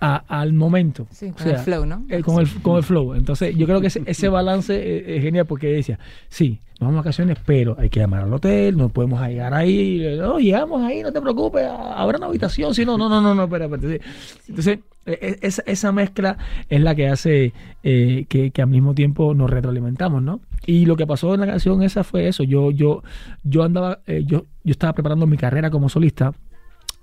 [0.00, 1.06] a- al momento.
[1.10, 2.04] Sí, O con sea, el flow, ¿no?
[2.10, 3.14] eh, con, el, con el flow.
[3.14, 5.98] Entonces, yo creo que ese, ese balance eh, es genial porque ella decía,
[6.28, 10.16] sí, nos vamos a vacaciones, pero hay que llamar al hotel, no podemos llegar ahí,
[10.18, 13.44] no, llegamos ahí, no te preocupes, habrá una habitación, si no, no, no, no, no,
[13.44, 13.98] espera, espera.
[14.46, 16.36] Entonces, entonces, eh, eh, esa, mezcla
[16.68, 17.52] es la que hace
[17.82, 20.40] eh, que, que al mismo tiempo nos retroalimentamos, ¿no?
[20.66, 23.02] Y lo que pasó en la canción esa fue eso, yo, yo,
[23.44, 26.32] yo andaba, eh, yo, yo estaba preparando mi carrera como solista,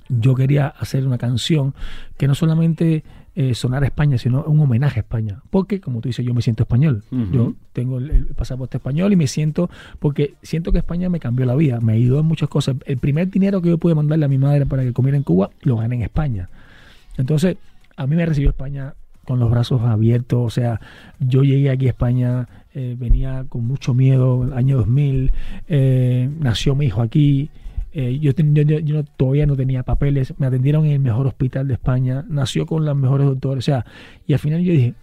[0.09, 1.73] yo quería hacer una canción
[2.17, 5.41] que no solamente eh, sonara a España, sino un homenaje a España.
[5.49, 7.03] Porque, como tú dices, yo me siento español.
[7.31, 11.45] Yo tengo el, el pasaporte español y me siento, porque siento que España me cambió
[11.45, 12.75] la vida, me ayudó en muchas cosas.
[12.85, 15.51] El primer dinero que yo pude mandarle a mi madre para que comiera en Cuba,
[15.61, 16.49] lo gané en España.
[17.17, 17.57] Entonces,
[17.95, 18.93] a mí me recibió España
[19.25, 20.39] con los brazos abiertos.
[20.43, 20.79] O sea,
[21.19, 25.31] yo llegué aquí a España, eh, venía con mucho miedo, el año 2000,
[25.67, 27.49] eh, nació mi hijo aquí.
[27.95, 30.99] eh, yo, ten- yo- yo- yo no- todavía no tenía papeles, me atendieron en el
[30.99, 33.85] mejor hospital de España, nació con los mejores doctores, o sea,
[34.25, 34.95] y al final yo dije,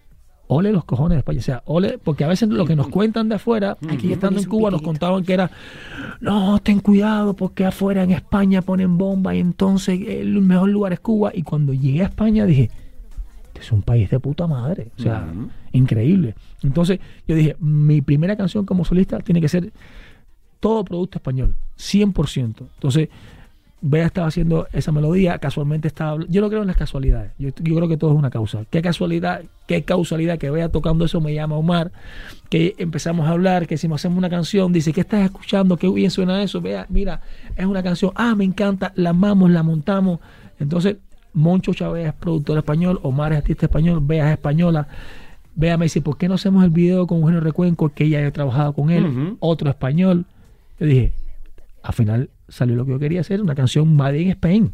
[0.49, 3.29] ole los cojones de España, o sea, ole, porque a veces lo que nos cuentan
[3.29, 5.53] de afuera, aquí estando en Cuba nos contaban que era,
[6.21, 10.99] no, ten cuidado porque afuera en España ponen bomba y entonces el mejor lugar es
[10.99, 12.71] Cuba, y cuando llegué a España dije,
[13.61, 15.31] este es un país de puta madre, o sea,
[15.73, 16.35] increíble.
[16.63, 16.99] Entonces
[17.29, 19.71] yo dije, mi primera canción como solista tiene que ser
[20.61, 22.55] todo producto español, 100%.
[22.75, 23.09] Entonces
[23.83, 26.23] Bea estaba haciendo esa melodía, casualmente estaba...
[26.29, 28.65] Yo no creo en las casualidades, yo, yo creo que todo es una causa.
[28.71, 31.93] ¿Qué casualidad, qué causalidad que Bea tocando eso me llama Omar,
[32.49, 35.77] que empezamos a hablar, que si me hacemos una canción, dice, ¿qué estás escuchando?
[35.77, 36.61] ¿Qué bien suena eso?
[36.61, 37.21] Vea, mira,
[37.57, 40.21] es una canción, ah, me encanta, la amamos, la montamos.
[40.59, 40.97] Entonces,
[41.33, 44.89] Moncho Chávez es productor español, Omar es artista español, Bea es española.
[45.55, 48.31] Bea me dice, ¿por qué no hacemos el video con Eugenio Recuenco, que ella haya
[48.33, 50.25] trabajado con él, otro español?
[50.79, 51.13] Yo dije,
[51.83, 54.73] al final salió lo que yo quería hacer, una canción Made in Spain,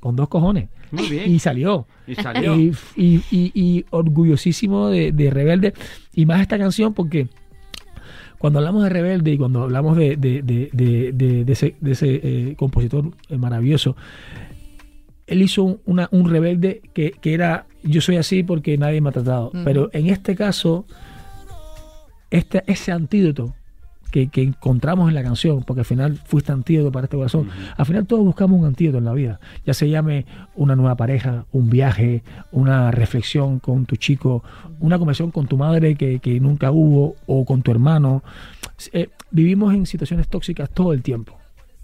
[0.00, 0.68] con dos cojones.
[0.90, 1.30] Muy bien.
[1.30, 1.86] Y salió.
[2.06, 2.56] Y salió.
[2.56, 5.74] Y, y- y- y orgullosísimo de, de Rebelde.
[6.14, 7.28] Y más esta canción porque
[8.38, 13.36] cuando hablamos de Rebelde y cuando hablamos de, de- ese, de ese, eh, compositor eh,
[13.36, 13.96] maravilloso,
[15.28, 19.10] él hizo un, una- un rebelde que, que era yo soy así porque nadie me
[19.10, 19.50] ha tratado.
[19.64, 20.84] Pero en este caso,
[22.30, 23.54] este, ese antídoto
[24.10, 27.84] que, que encontramos en la canción, porque al final fuiste antídoto para este corazón, al
[27.86, 30.24] final todos buscamos un antídoto en la vida, ya se llame
[30.56, 34.42] una nueva pareja, un viaje, una reflexión con tu chico,
[34.80, 38.22] una conversación con tu madre que, que nunca hubo, o con tu hermano.
[38.92, 41.37] Eh, vivimos en situaciones tóxicas todo el tiempo.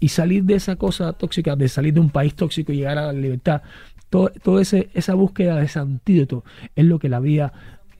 [0.05, 3.05] Y salir de esa cosa tóxica, de salir de un país tóxico y llegar a
[3.07, 3.61] la libertad,
[4.09, 6.43] todo, todo ese, esa búsqueda de ese antídoto
[6.75, 7.51] es lo que la vida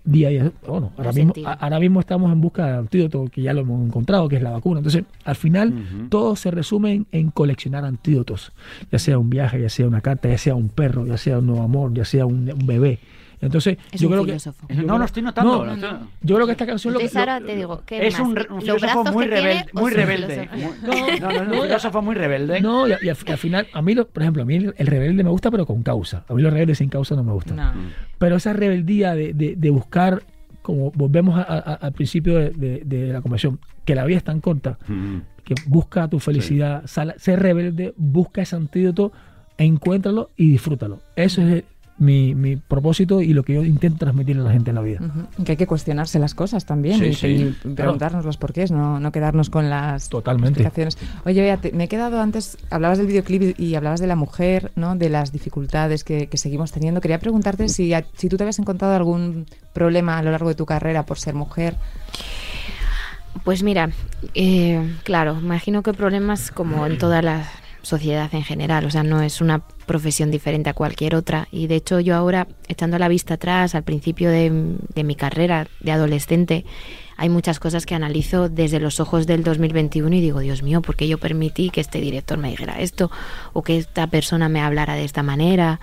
[0.03, 0.51] día a día.
[0.67, 1.47] Bueno, ahora mismo, sentido.
[1.49, 4.43] a- ahora mismo estamos en busca de antídoto que ya lo hemos encontrado, que es
[4.43, 4.79] la vacuna.
[4.81, 5.73] Entonces, al final,
[6.09, 8.51] todo se resume en, en coleccionar antídotos,
[8.91, 11.47] ya sea un viaje, ya sea una carta, ya sea un perro, ya sea un
[11.47, 12.99] nuevo amor, ya sea un, un bebé.
[13.41, 14.67] Entonces, Es yo un creo filósofo.
[14.67, 14.73] que.
[14.75, 15.57] No, yo lo creo- estoy notando.
[15.57, 15.89] no, lo estoy-
[16.21, 17.05] yo creo que esta canción lo que.
[17.13, 18.21] Lo- te digo, ¿qué Es más?
[18.21, 20.49] un, un ¿Los filósofo muy o Muy rebelde.
[20.53, 22.61] Muy- No, no, no, un filósofo muy rebelde.
[22.61, 24.73] No, y, y al, y al final, a mí, lo- por ejemplo, a mí el,
[24.77, 26.23] el rebelde me gusta, pero con causa.
[26.27, 27.57] A mí los rebeldes sin causa no me gustan.
[27.57, 27.71] No.
[28.17, 30.23] Pero esa rebeldía de, de- de buscar,
[30.61, 34.23] como volvemos a- a- al principio de, de- de la conversación, que la vida es
[34.23, 35.17] tan corta, Mm.
[35.43, 39.11] que busca tu felicidad, sal- sé rebelde, busca ese antídoto,
[39.57, 40.99] encuéntralo y disfrútalo.
[41.15, 41.65] Eso es el-
[41.97, 44.99] mi, mi propósito y lo que yo intento transmitir a la gente en la vida.
[45.45, 47.27] Que hay que cuestionarse las cosas también Sí, y, sí.
[47.63, 50.61] y preguntarnos los porqués, no, no quedarnos con las Totalmente.
[50.61, 50.97] explicaciones.
[51.25, 54.15] Oye, Bea, te- me he quedado antes, hablabas del videoclip y, y hablabas de la
[54.17, 54.95] mujer, ¿no?
[54.97, 56.99] de las dificultades que, que seguimos teniendo.
[56.99, 60.55] Quería preguntarte si, a- si tú te habías encontrado algún problema a lo largo de
[60.55, 61.75] tu carrera por ser mujer.
[63.43, 63.89] Pues mira,
[64.33, 67.47] eh, claro, imagino que problemas como en toda la
[67.81, 71.47] sociedad en general, o sea, no es una profesión diferente a cualquier otra.
[71.51, 75.67] Y de hecho yo ahora, echando la vista atrás, al principio de, de mi carrera
[75.79, 76.65] de adolescente,
[77.17, 80.95] hay muchas cosas que analizo desde los ojos del 2021 y digo, Dios mío, ¿por
[80.95, 83.09] qué yo permití que este director me dijera esto?
[83.53, 85.79] O que esta persona me hablara de esta manera.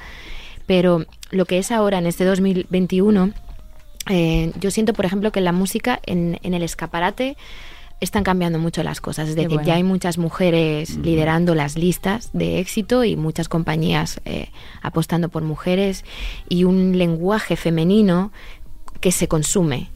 [0.67, 3.33] Pero lo que es ahora, en este 2021,
[4.11, 7.37] eh, yo siento, por ejemplo, que la música, en el escaparate,
[8.03, 9.29] están cambiando mucho las cosas.
[9.29, 9.67] Es decir, bueno.
[9.67, 14.49] ya hay muchas mujeres liderando las listas de éxito y muchas compañías eh,
[14.83, 16.05] apostando por mujeres
[16.49, 18.33] y un lenguaje femenino
[19.01, 19.91] que se consume.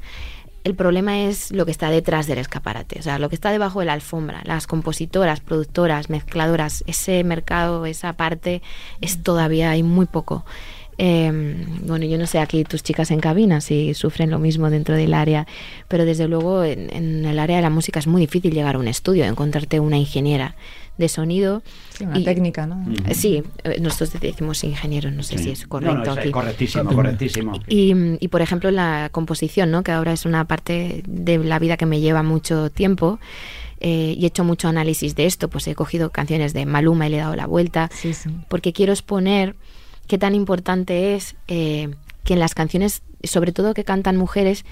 [0.62, 3.80] El problema es lo que está detrás del escaparate, o sea, lo que está debajo
[3.80, 4.42] de la alfombra.
[4.44, 8.62] Las compositoras, productoras, mezcladoras, ese mercado, esa parte,
[9.00, 10.44] es todavía hay muy poco.
[10.98, 11.30] Eh,
[11.82, 15.12] bueno, yo no sé aquí tus chicas en cabina si sufren lo mismo dentro del
[15.12, 15.46] área,
[15.88, 18.78] pero desde luego en, en el área de la música es muy difícil llegar a
[18.78, 20.54] un estudio, encontrarte una ingeniera
[20.96, 21.62] de sonido.
[21.90, 22.82] Sí, una y- técnica, ¿no?
[23.12, 25.44] Sí, eh, nosotros decimos ingenieros, no sé Sí.
[25.44, 26.30] si es No, correcto no, es aquí.
[26.30, 27.60] correctísimo, correctísimo.
[27.68, 29.82] Y, y, por ejemplo la composición, ¿no?
[29.82, 33.18] que ahora es una parte de la vida que me lleva mucho tiempo
[33.80, 37.10] eh, y he hecho mucho análisis de esto, pues he cogido canciones de Maluma y
[37.10, 38.30] le he dado la vuelta, Sí, sí.
[38.48, 39.54] porque quiero exponer
[40.06, 41.90] qué tan importante es eh,
[42.24, 44.64] que en las canciones, sobre todo que cantan mujeres,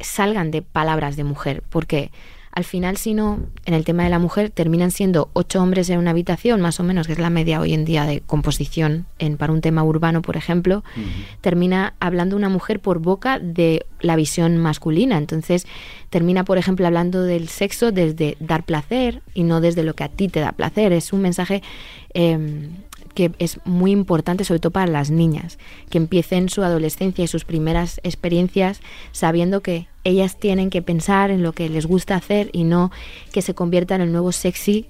[0.00, 2.10] salgan de palabras de mujer, porque
[2.54, 5.98] al final, si no, en el tema de la mujer terminan siendo ocho hombres en
[5.98, 9.38] una habitación, más o menos, que es la media hoy en día de composición en,
[9.38, 10.84] para un tema urbano, por ejemplo,
[11.40, 15.16] termina hablando una mujer por boca de la visión masculina.
[15.16, 15.66] Entonces,
[16.10, 20.08] termina, por ejemplo, hablando del sexo desde dar placer y no desde lo que a
[20.10, 20.92] ti te da placer.
[20.92, 21.62] Es un mensaje
[22.12, 22.68] eh,
[23.14, 25.58] que es muy importante, sobre todo para las niñas,
[25.90, 28.80] que empiecen su adolescencia y sus primeras experiencias
[29.12, 32.90] sabiendo que ellas tienen que pensar en lo que les gusta hacer y no
[33.32, 34.86] que se convierta en el nuevo sexy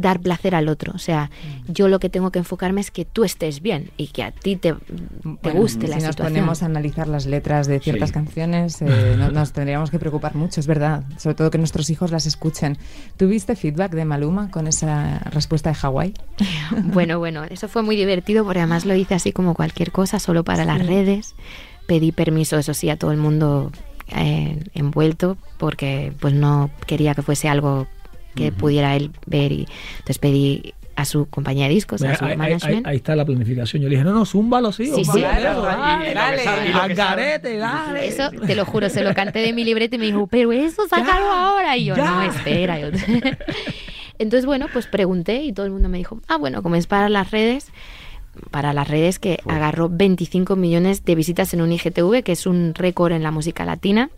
[0.00, 0.92] dar placer al otro.
[0.94, 1.30] O sea,
[1.66, 4.54] yo lo que tengo que enfocarme es que tú estés bien y que a ti
[4.56, 4.78] te, te
[5.24, 6.34] Bueno, guste si la nos situación.
[6.34, 8.14] ponemos a analizar las letras de ciertas Sí.
[8.14, 8.86] canciones, eh,
[9.18, 11.02] no- nos tendríamos que preocupar mucho, es verdad.
[11.16, 12.78] Sobre todo que nuestros hijos las escuchen.
[13.16, 16.14] ¿Tuviste feedback de Maluma con esa respuesta de Hawái?
[16.84, 20.44] Bueno, bueno, eso fue muy divertido porque además lo hice así como cualquier cosa, solo
[20.44, 21.34] para las redes.
[21.86, 23.72] Pedí permiso, eso sí, a todo el mundo
[24.14, 27.86] eh, envuelto porque pues no quería que fuese algo
[28.38, 29.66] que pudiera él ver y
[29.98, 32.86] entonces pedí a su compañía de discos, a su Ahí, ahí- management.
[32.86, 33.80] ahí está la planificación.
[33.82, 34.86] Yo le dije, no, no, zúmbalo, sí.
[34.92, 35.20] Sí, sí.
[35.20, 38.08] dale, dale, dale, al garete, dale.
[38.08, 40.88] Eso, te lo juro, se lo canté de mi libreta y me dijo, pero eso,
[40.88, 41.76] sácalo ahora.
[41.76, 42.04] Y yo, ya.
[42.10, 42.80] no, espera.
[42.80, 42.88] Yo-
[44.18, 47.08] Entonces, bueno, pues pregunté y todo el mundo me dijo, ah, bueno, como es para
[47.08, 47.68] las redes,
[48.50, 52.74] para las redes que agarró 25 millones de visitas en un IGTV, que es un
[52.74, 54.10] récord en la música latina.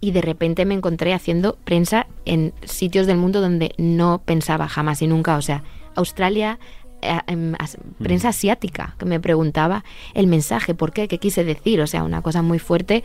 [0.00, 5.00] Y de repente me encontré haciendo prensa en sitios del mundo donde no pensaba jamás
[5.02, 5.36] y nunca.
[5.36, 5.62] O sea,
[5.94, 6.58] Australia,
[7.02, 9.84] eh, em, as- prensa asiática, que me preguntaba
[10.14, 11.80] el mensaje, por qué, qué quise decir.
[11.80, 13.04] O sea, una cosa muy fuerte.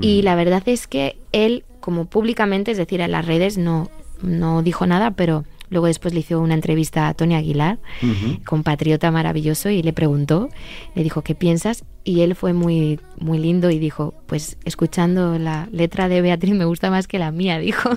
[0.00, 3.88] Y la verdad es que él, como públicamente, es decir, en las redes, no,
[4.22, 8.42] no dijo nada, pero luego después le hizo una entrevista a Tony Aguilar, Ujú.
[8.44, 10.48] compatriota maravilloso, y le preguntó,
[10.94, 11.84] le dijo, ¿qué piensas?
[12.04, 16.64] Y él fue muy, muy lindo y dijo, pues escuchando la letra de Beatriz me
[16.64, 17.90] gusta más que la mía, dijo.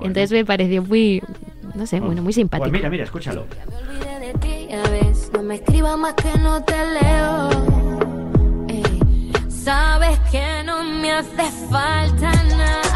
[0.00, 1.22] Entonces me pareció muy,
[1.74, 2.64] no sé, bueno, muy simpático.
[2.70, 3.46] Pues mira, mira, escúchalo.
[3.68, 5.30] Me olvidé de ti, ya ves.
[5.34, 7.48] No me escribas más que no te leo.
[8.68, 12.87] Ey, Sabes que no me hace falta nada,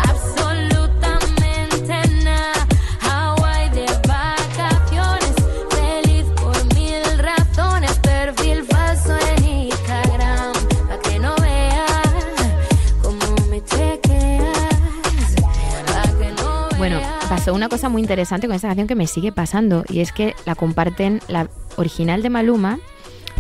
[17.42, 20.36] pasó una cosa muy interesante con esta canción que me sigue pasando y es que
[20.46, 22.78] la comparten la original de Maluma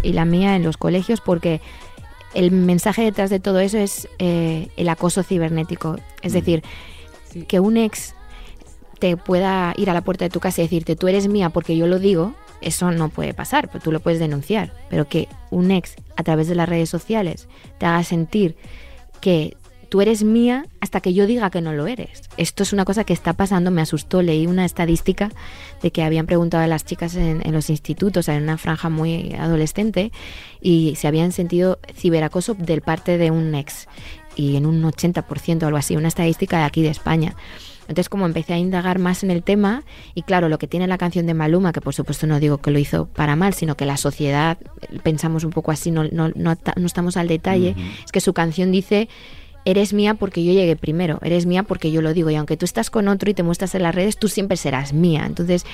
[0.02, 1.60] y la mía en los colegios porque
[2.34, 5.98] el mensaje detrás de todo eso es eh, el acoso cibernético.
[6.20, 6.64] Es decir,
[7.30, 7.44] Sí.
[7.44, 8.16] que un ex
[8.98, 11.76] te pueda ir a la puerta de tu casa y decirte tú eres mía porque
[11.76, 14.72] yo lo digo, eso no puede pasar, pues tú lo puedes denunciar.
[14.90, 17.46] Pero que un ex a través de las redes sociales
[17.78, 18.56] te haga sentir
[19.20, 19.56] que
[19.92, 22.22] tú eres mía hasta que yo diga que no lo eres.
[22.38, 25.28] Esto es una cosa que está pasando, me asustó, leí una estadística
[25.82, 29.34] de que habían preguntado a las chicas en, en los institutos, en una franja muy
[29.34, 30.10] adolescente,
[30.62, 33.86] y se habían sentido ciberacoso del parte de un ex,
[34.34, 37.36] y en un 80% o algo así, una estadística de aquí de España.
[37.82, 39.82] Entonces, como empecé a indagar más en el tema,
[40.14, 42.70] y claro, lo que tiene la canción de Maluma, que por supuesto no digo que
[42.70, 46.30] lo hizo para mal, sino que la sociedad, eh, pensamos un poco así, no, no,
[46.34, 49.10] no estamos al detalle, es que su canción dice,
[49.64, 52.64] eres mía porque yo llegué primero, eres mía porque yo lo digo, y aunque tú
[52.64, 55.24] estás con otro y te muestras en las redes, tú siempre serás mía.
[55.26, 55.64] Entonces,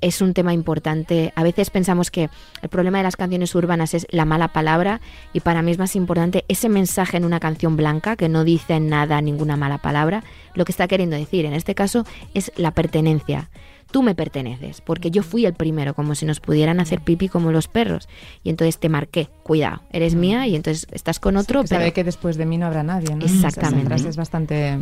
[0.00, 1.32] es un tema importante.
[1.36, 2.30] A veces pensamos que
[2.62, 5.00] el problema de las canciones urbanas es la mala palabra
[5.32, 8.80] y para mí es más importante ese mensaje en una canción blanca que no dice
[8.80, 10.24] nada, ninguna mala palabra.
[10.54, 12.04] Lo que está queriendo decir en este caso
[12.34, 13.50] es la pertenencia.
[13.90, 17.50] Tú me perteneces, porque yo fui el primero, como si nos pudieran hacer pipi como
[17.50, 18.08] los perros.
[18.44, 21.80] Y entonces te marqué, cuidado, eres mía y entonces estás con otro, Que pero...
[21.80, 23.24] sabe que después de mí no habrá nadie, ¿no?
[23.24, 23.94] Exactamente.
[23.94, 24.78] Es bastante...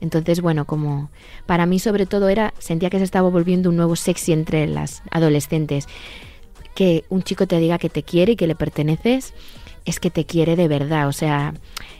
[0.00, 1.10] Entonces, bueno, como
[1.44, 5.02] para mí sobre todo era, sentía que se estaba volviendo un nuevo sexy entre las
[5.10, 5.88] adolescentes.
[6.74, 9.34] Que un chico te diga que te quiere y que le perteneces,
[9.84, 11.54] es que te quiere de verdad, o sea,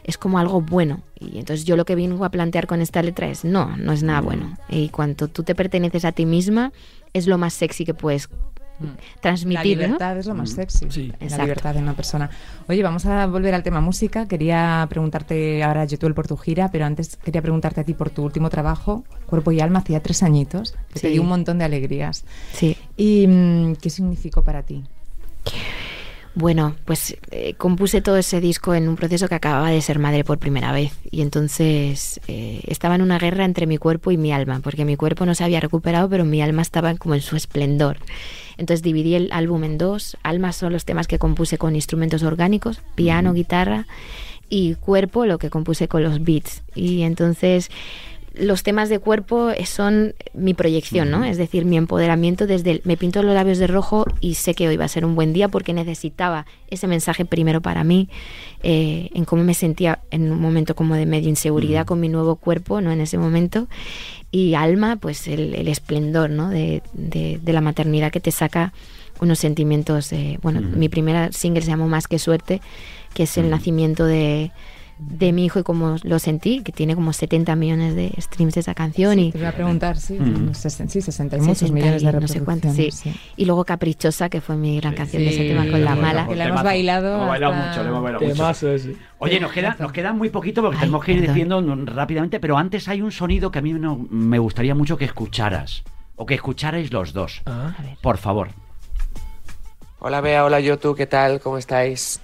[0.05, 1.03] es como algo bueno.
[1.19, 4.03] Y entonces yo lo que vengo a plantear con esta letra es, no, no es
[4.03, 4.57] nada bueno.
[4.69, 6.73] Y cuando tú te perteneces a ti misma,
[7.13, 8.29] es lo más sexy que puedes
[8.81, 8.89] La
[9.21, 9.83] transmitir, ¿no?
[9.85, 10.87] libertad es lo más sexy.
[10.91, 11.09] Sí.
[11.09, 11.43] La Exacto.
[11.45, 12.31] libertad de una persona.
[12.69, 14.27] Oye, vamos a volver al tema música.
[14.27, 18.23] Quería preguntarte ahora, Yetuel, por tu gira, pero antes quería preguntarte a ti por tu
[18.25, 22.25] último trabajo, Cuerpo y Alma, hacía tres añitos, que te dio un montón de alegrías.
[22.55, 22.77] Sí.
[22.97, 24.85] ¿Y mm, qué significó para ti?
[26.35, 30.23] Bueno, pues eh, compuse todo ese disco en un proceso que acababa de ser madre
[30.23, 34.33] por primera vez y entonces eh, estaba en una guerra entre mi cuerpo y mi
[34.33, 37.35] alma, porque mi cuerpo no se había recuperado, pero mi alma estaba como en su
[37.35, 37.99] esplendor.
[38.59, 40.17] Entonces dividí el álbum en dos.
[40.23, 43.87] Alma son los temas que compuse con instrumentos orgánicos, piano, guitarra,
[44.49, 46.63] y cuerpo lo que compuse con los beats.
[46.75, 47.71] Y entonces
[48.41, 51.25] los temas de cuerpo son mi proyección, ¿no?
[51.25, 54.67] Es decir, mi empoderamiento desde el, me pinto los labios de rojo y sé que
[54.69, 58.09] hoy va a ser un buen día porque necesitaba ese mensaje primero para mí,
[58.63, 62.37] eh, en cómo me sentía en un momento como de medio inseguridad con mi nuevo
[62.37, 62.91] cuerpo, ¿no?
[62.93, 63.69] En ese momento.
[64.33, 66.51] Y alma, pues el, el esplendor, ¿no?
[66.51, 68.73] De, de- de la maternidad que te saca
[69.21, 72.63] unos sentimientos, eh, bueno, mi primera single se llamó Más que suerte,
[73.13, 74.51] que es el nacimiento de,
[75.01, 78.61] de mi hijo y cómo lo sentí, que tiene como 70 millones de streams de
[78.61, 80.55] esa canción y Te iba a preguntar, sí, Mm.
[80.55, 82.45] sí 60 y muchos 60 millones de y no sé reproducciones.
[82.45, 83.13] cuántos, sí.
[83.37, 86.27] y luego Caprichosa, que fue mi gran canción de ese Sí, tema con la mala.
[86.29, 88.37] Que la hemos bailado Hemos bailado mucho, le hemos bailado mucho.
[88.37, 88.67] Temazo.
[89.19, 91.35] Oye, nos queda, nos queda muy poquito porque Ay, tenemos que ir perdón.
[91.35, 95.05] diciendo rápidamente, pero antes hay un sonido que a mí no- me gustaría mucho que
[95.07, 95.83] escucharas.
[96.17, 97.41] O que escucharais los dos.
[97.47, 97.75] Ah.
[98.03, 98.49] Por favor.
[99.99, 101.41] Hola Bea, hola Yotu, ¿qué tal?
[101.41, 102.21] ¿Cómo estáis?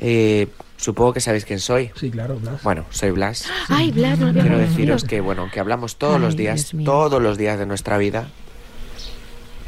[0.00, 0.48] Eh,
[0.80, 1.90] supongo que sabéis quién soy.
[1.94, 2.62] Sí, claro, Blas.
[2.62, 3.44] Bueno, soy Blas.
[3.68, 7.36] Ay, Blas, no Quiero deciros que, bueno, aunque hablamos todos Ay, los días, todos los
[7.38, 8.28] días de nuestra vida,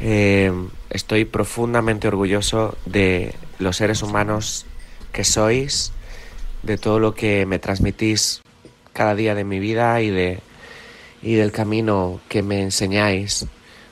[0.05, 0.51] Eh,
[0.89, 4.65] estoy profundamente orgulloso de los seres humanos
[5.13, 5.93] que sois,
[6.63, 8.41] de todo lo que me transmitís
[8.91, 10.39] cada día de mi vida y, de,
[11.21, 13.45] y del camino que me enseñáis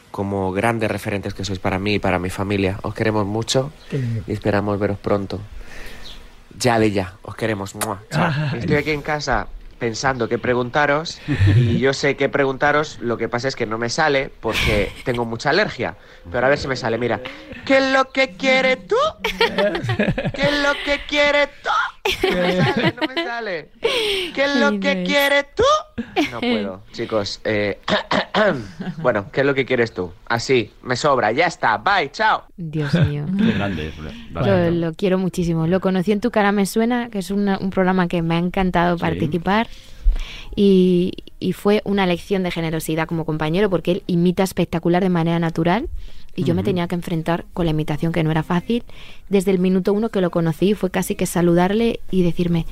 [0.09, 2.77] como grandes referentes que sois para mí y para mi familia.
[2.81, 3.71] Os queremos mucho
[4.27, 5.39] y esperamos veros pronto.
[6.61, 7.75] Ya de ya, os queremos.
[7.75, 8.01] ¡Mua!
[8.11, 8.23] Chao.
[8.23, 9.47] Ah, Estoy aquí en casa
[9.79, 11.19] pensando qué preguntaros
[11.55, 15.25] y yo sé qué preguntaros, lo que pasa es que no me sale porque tengo
[15.25, 15.95] mucha alergia.
[16.31, 17.19] Pero a ver si me sale, mira.
[17.65, 18.95] ¿Qué es lo que quieres tú?
[19.23, 22.27] ¿Qué es lo que quieres tú?
[22.29, 23.69] No me sale, no me sale.
[23.81, 25.63] ¿Qué es lo que quieres tú?
[26.31, 27.41] No puedo, chicos.
[27.43, 27.79] eh,
[29.01, 30.11] bueno, ¿qué es lo que quieres tú?
[30.27, 31.77] Así, me sobra, ya está.
[31.77, 32.43] Bye, chao.
[32.57, 33.25] Dios mío.
[33.37, 33.93] Qué grande es.
[34.33, 35.67] Lo, lo quiero muchísimo.
[35.67, 38.39] Lo conocí en Tu cara me suena, que es una- un programa que me ha
[38.39, 39.01] encantado Sí.
[39.01, 39.67] participar.
[40.55, 45.39] Y, y fue una lección de generosidad como compañero porque él imita espectacular de manera
[45.39, 45.87] natural
[46.35, 48.83] y yo me tenía que enfrentar con la imitación que no era fácil.
[49.29, 52.65] Desde el minuto uno que lo conocí fue casi que saludarle y decirme,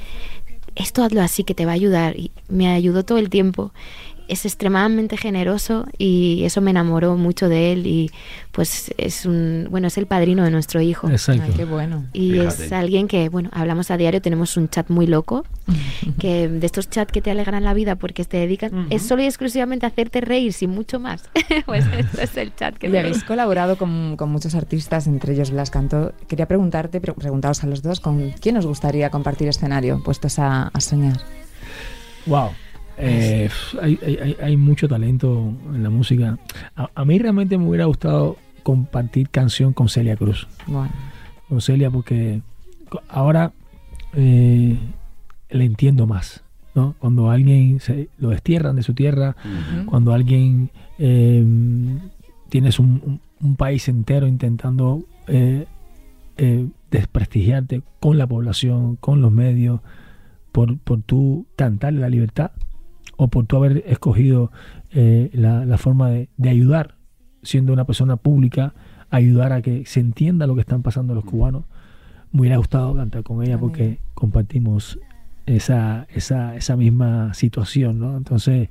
[0.75, 2.17] esto hazlo así que te va a ayudar.
[2.17, 3.71] Y me ayudó todo el tiempo.
[4.29, 8.11] Es extremadamente generoso y eso me enamoró mucho de él y
[8.51, 11.09] pues es un bueno es el padrino de nuestro hijo.
[11.09, 11.43] Exacto.
[11.45, 12.05] Ay, qué bueno.
[12.13, 12.65] Y Fíjate.
[12.67, 15.45] es alguien que, bueno, hablamos a diario, tenemos un chat muy loco,
[16.19, 19.25] que de estos chats que te alegran la vida porque te dedican, es solo y
[19.25, 21.23] exclusivamente a hacerte reír, sin mucho más.
[21.65, 25.51] pues esto es el chat que Y habéis colaborado con, con muchos artistas, entre ellos
[25.51, 26.13] Blas Cantó.
[26.27, 30.67] Quería preguntarte, pre- preguntaros a los dos, ¿con quién os gustaría compartir escenario, puestos a,
[30.67, 31.17] a soñar?
[32.25, 32.49] Wow.
[33.01, 33.49] Eh,
[33.81, 36.37] hay, hay- hay- hay mucho talento en la música.
[36.75, 40.47] A, a mí realmente me hubiera gustado compartir canción con Celia Cruz.
[40.67, 40.91] Bueno.
[41.47, 42.41] Con Celia porque
[43.07, 43.51] ahora
[44.13, 44.77] eh,
[45.49, 46.43] le entiendo más.
[46.75, 46.95] ¿no?
[46.99, 49.35] Cuando alguien se, lo destierran de su tierra,
[49.85, 50.69] cuando alguien
[50.99, 51.43] eh,
[52.49, 55.65] tienes un, un- un país entero intentando eh,
[56.37, 59.79] eh, desprestigiarte con la población, con los medios,
[60.51, 62.51] por, por tú cantarle la libertad
[63.21, 64.49] o por tú haber escogido
[64.91, 66.95] eh, la, la forma de, de ayudar,
[67.43, 68.73] siendo una persona pública,
[69.09, 71.65] ayudar a que se entienda lo que están pasando los cubanos.
[72.31, 74.99] Me hubiera gustado cantar con ella porque compartimos
[75.45, 78.15] esa, esa, esa misma situación, ¿no?
[78.15, 78.69] Entonces,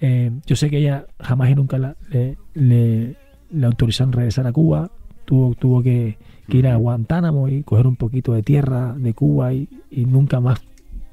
[0.00, 3.16] eh, yo sé que ella jamás y nunca la, le, le-
[3.50, 4.92] le autorizaron regresar a Cuba,
[5.24, 6.16] tuvo, tuvo que,
[6.48, 10.38] que ir a Guantánamo y coger un poquito de tierra de Cuba y, y nunca
[10.38, 10.60] más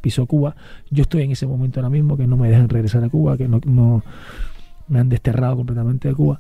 [0.02, 0.56] pisó Cuba.
[0.90, 3.48] Yo estoy en ese momento ahora mismo que no me dejan regresar a Cuba, que
[3.48, 4.04] no, no
[4.88, 6.40] me han desterrado completamente de Cuba.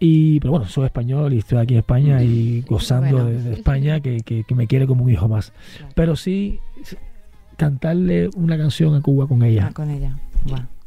[0.00, 3.24] Y, pero bueno, soy español y estoy aquí en España y gozando Bueno.
[3.30, 5.52] de, de España, que, que- que me quiere como un hijo más.
[5.96, 6.60] Pero sí,
[7.56, 9.66] cantarle una canción a Cuba con ella.
[9.70, 10.16] Ah, con ella.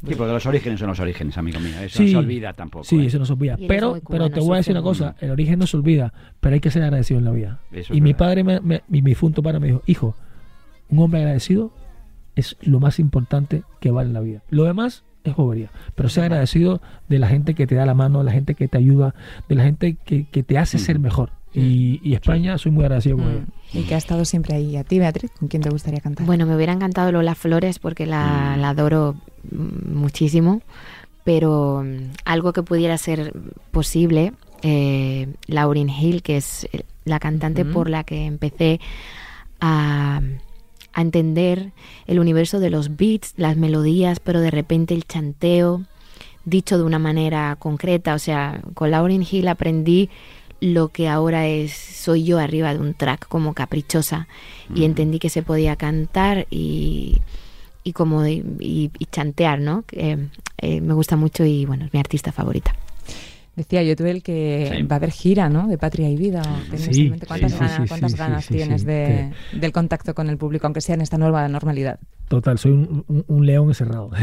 [0.08, 1.74] Sí, porque los orígenes son los orígenes, amigo mío.
[1.80, 2.04] Eso Sí.
[2.06, 2.84] no se olvida tampoco.
[2.84, 3.06] Sí, ¿eh?
[3.06, 3.56] eso no se olvida.
[3.68, 6.60] Pero, pero te voy a decir una cosa, el origen no se olvida, pero hay
[6.60, 7.60] que ser agradecido en la vida.
[7.70, 8.18] Eso y mi verdad.
[8.26, 10.16] padre, me, me- mi difunto padre me dijo, hijo,
[10.88, 11.72] un hombre agradecido
[12.36, 14.42] es lo más importante que vale en la vida.
[14.50, 15.70] Lo demás es bobería.
[15.94, 18.68] Pero ser agradecido de la gente que te da la mano, de la gente que
[18.68, 19.14] te ayuda,
[19.48, 21.30] de la gente que, que te hace ser mejor.
[21.54, 23.44] Y, y España, soy muy agradecido con ella.
[23.74, 24.76] Y que ha estado siempre ahí.
[24.76, 25.30] ¿A ti, Beatriz?
[25.38, 26.26] ¿Con quién te gustaría cantar?
[26.26, 29.16] Bueno, me hubiera encantado Lola Flores porque la, la adoro
[29.50, 30.62] mm, muchísimo,
[31.24, 33.34] pero mm, algo que pudiera ser
[33.70, 38.80] posible, eh, Lauryn Hill, que es eh, la cantante por la que empecé
[39.60, 40.22] a,
[40.92, 41.72] a entender
[42.06, 45.82] el universo de los beats, las melodías, pero de repente el chanteo
[46.44, 48.14] dicho de una manera concreta.
[48.14, 50.10] O sea, con Lauryn Hill aprendí
[50.60, 54.28] lo que ahora es soy yo arriba de un track como caprichosa
[54.74, 57.18] y entendí que se podía cantar y,
[57.84, 59.84] y como y, y- y chantear, ¿no?
[59.92, 60.28] Eh,
[60.80, 62.74] me gusta mucho y bueno, es mi artista favorita.
[63.62, 64.82] Decía yo, tú el que Sí.
[64.82, 65.68] va a haber gira, ¿no?
[65.68, 66.42] De Patria y Vida.
[66.42, 70.28] ¿o tienes Sí, en mente ¿Cuántas, sí, ganas, cuántas ganas tienes de, del contacto con
[70.28, 71.98] el público, aunque sea en esta nueva normalidad?
[72.28, 74.10] Total, soy un, un- un león encerrado.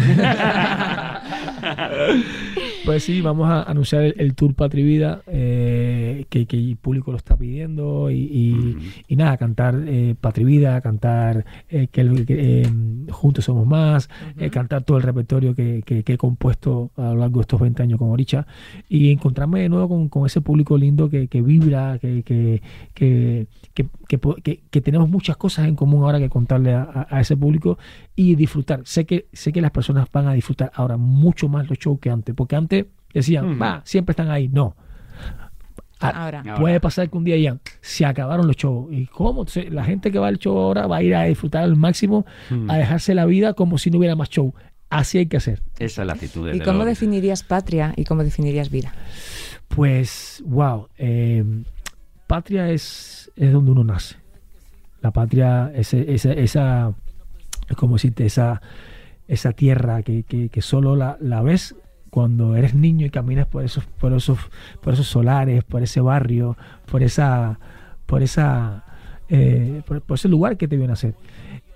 [2.90, 6.76] pues sí, vamos a anunciar el, el Tour Patria y Vida, eh, que, que el
[6.76, 8.78] público lo está pidiendo, y, y-
[9.08, 12.70] y nada, cantar eh, Vida, cantar eh, que, el- que, eh,
[13.12, 14.10] Juntos Somos Más,
[14.40, 17.84] eh, cantar todo el repertorio que, que- he compuesto a lo largo de estos 20
[17.84, 18.48] años con Oricha,
[18.90, 22.24] y encontrarme de nuevo con, con ese público lindo que, vibra, que-
[24.72, 27.78] que tenemos muchas cosas en común ahora que contarle a, a- a ese público
[28.16, 28.82] y disfrutar.
[28.86, 32.10] Sé que, sé que las personas van a disfrutar ahora mucho más los shows que
[32.10, 32.79] antes, porque antes
[33.14, 34.48] decían, va, siempre están ahí.
[34.48, 34.76] No.
[36.00, 36.44] A- Ahora.
[36.58, 38.88] Puede pasar que un día digan, se acabaron los shows.
[38.94, 39.42] ¿Y cómo?
[39.42, 42.26] Entonces, la gente que va al show ahora va a ir a disfrutar al máximo,
[42.50, 42.70] Mm.
[42.72, 44.54] a dejarse la vida como si no hubiera más show.
[44.90, 45.62] Así hay que hacer.
[45.78, 48.94] Esa es la actitud de ¿Y cómo definirías patria y cómo definirías vida?
[49.68, 51.44] Pues, wow, eh,
[52.28, 54.16] patria es, es donde uno nace.
[55.02, 56.94] La patria es esa, esa
[57.70, 58.62] es como decirte, esa,
[59.28, 61.76] esa tierra que, que, que solo la, la, ves
[62.10, 64.38] cuando eres niño y caminas por esos, por esos,
[64.82, 67.60] por esos solares, por ese barrio, por esa,
[68.06, 68.84] por esa,
[69.30, 71.16] eh, por, ese lugar que te vio nacer.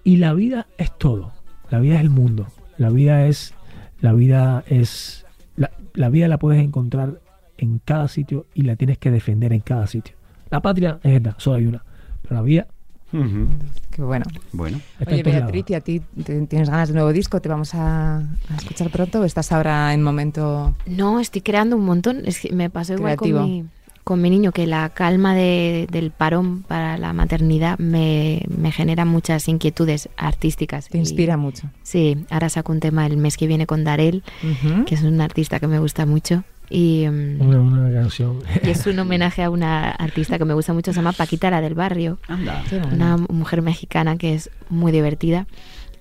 [0.04, 1.32] Y la vida es todo.
[1.70, 2.48] La vida es el mundo.
[2.78, 3.54] La vida es,
[4.02, 5.26] la vida es,
[5.56, 7.20] la, la vida la puedes encontrar
[7.58, 10.16] en cada sitio y la tienes que defender en cada sitio.
[10.50, 11.84] La patria es esta, solo hay una.
[12.22, 12.68] Pero la vida
[13.14, 13.48] Uh -huh.
[13.92, 14.26] Qué bueno.
[14.52, 14.80] Bueno.
[15.06, 17.40] Oye, Beatriz, ¿y a ti tienes ganas de un nuevo disco?
[17.40, 20.74] ¿Te vamos a, a, escuchar pronto o estás ahora en momento...?
[20.88, 22.24] No, estoy creando un montón.
[22.26, 23.66] Es que me pasó igual con mi,
[24.04, 29.06] con mi niño, que la calma de, del parón para la maternidad me, me genera
[29.06, 30.90] muchas inquietudes artísticas.
[30.90, 31.70] Te inspira y, mucho.
[31.84, 34.86] Sí, ahora saco un tema el mes que viene con Darel, uh -huh.
[34.86, 36.44] que es un artista que me gusta mucho.
[36.76, 38.40] Y, una, una, canción.
[38.64, 41.62] y es un homenaje a una artista que me gusta mucho, se llama Paquita la
[41.62, 42.18] del Barrio.
[42.28, 42.64] Anda.
[42.92, 45.46] Una mujer mexicana que es muy divertida.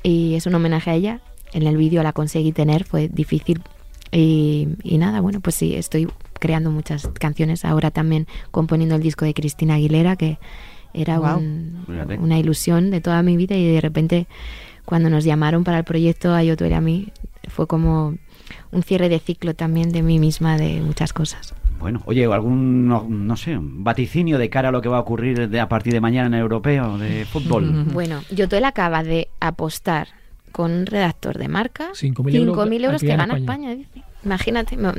[0.02, 1.20] Y es un homenaje a ella.
[1.52, 3.60] En el vídeo la conseguí tener, fue difícil.
[4.12, 6.08] Y, y, nada, bueno, pues sí, estoy
[6.40, 7.66] creando muchas canciones.
[7.66, 10.38] Ahora también componiendo el disco de Cristina Aguilera, que
[10.94, 11.36] era wow.
[11.36, 11.84] un,
[12.18, 13.56] una ilusión de toda mi vida.
[13.56, 14.26] Y de repente,
[14.86, 17.12] cuando nos llamaron para el proyecto a Yo, tú y a mí,
[17.48, 18.16] fue como
[18.70, 21.55] un cierre de ciclo también de mí misma, de muchas cosas.
[21.78, 25.00] Bueno, oye, algún, no, no, sé, un vaticinio de cara a lo que va a
[25.00, 27.86] ocurrir de, a partir de mañana en el europeo de fútbol.
[27.92, 30.09] Bueno, Yotuel acaba de apostar
[30.53, 33.72] con un redactor de marca 5.000 euros, euros que gana España.
[33.72, 34.12] España dice.
[34.24, 34.92] Imagínate, no,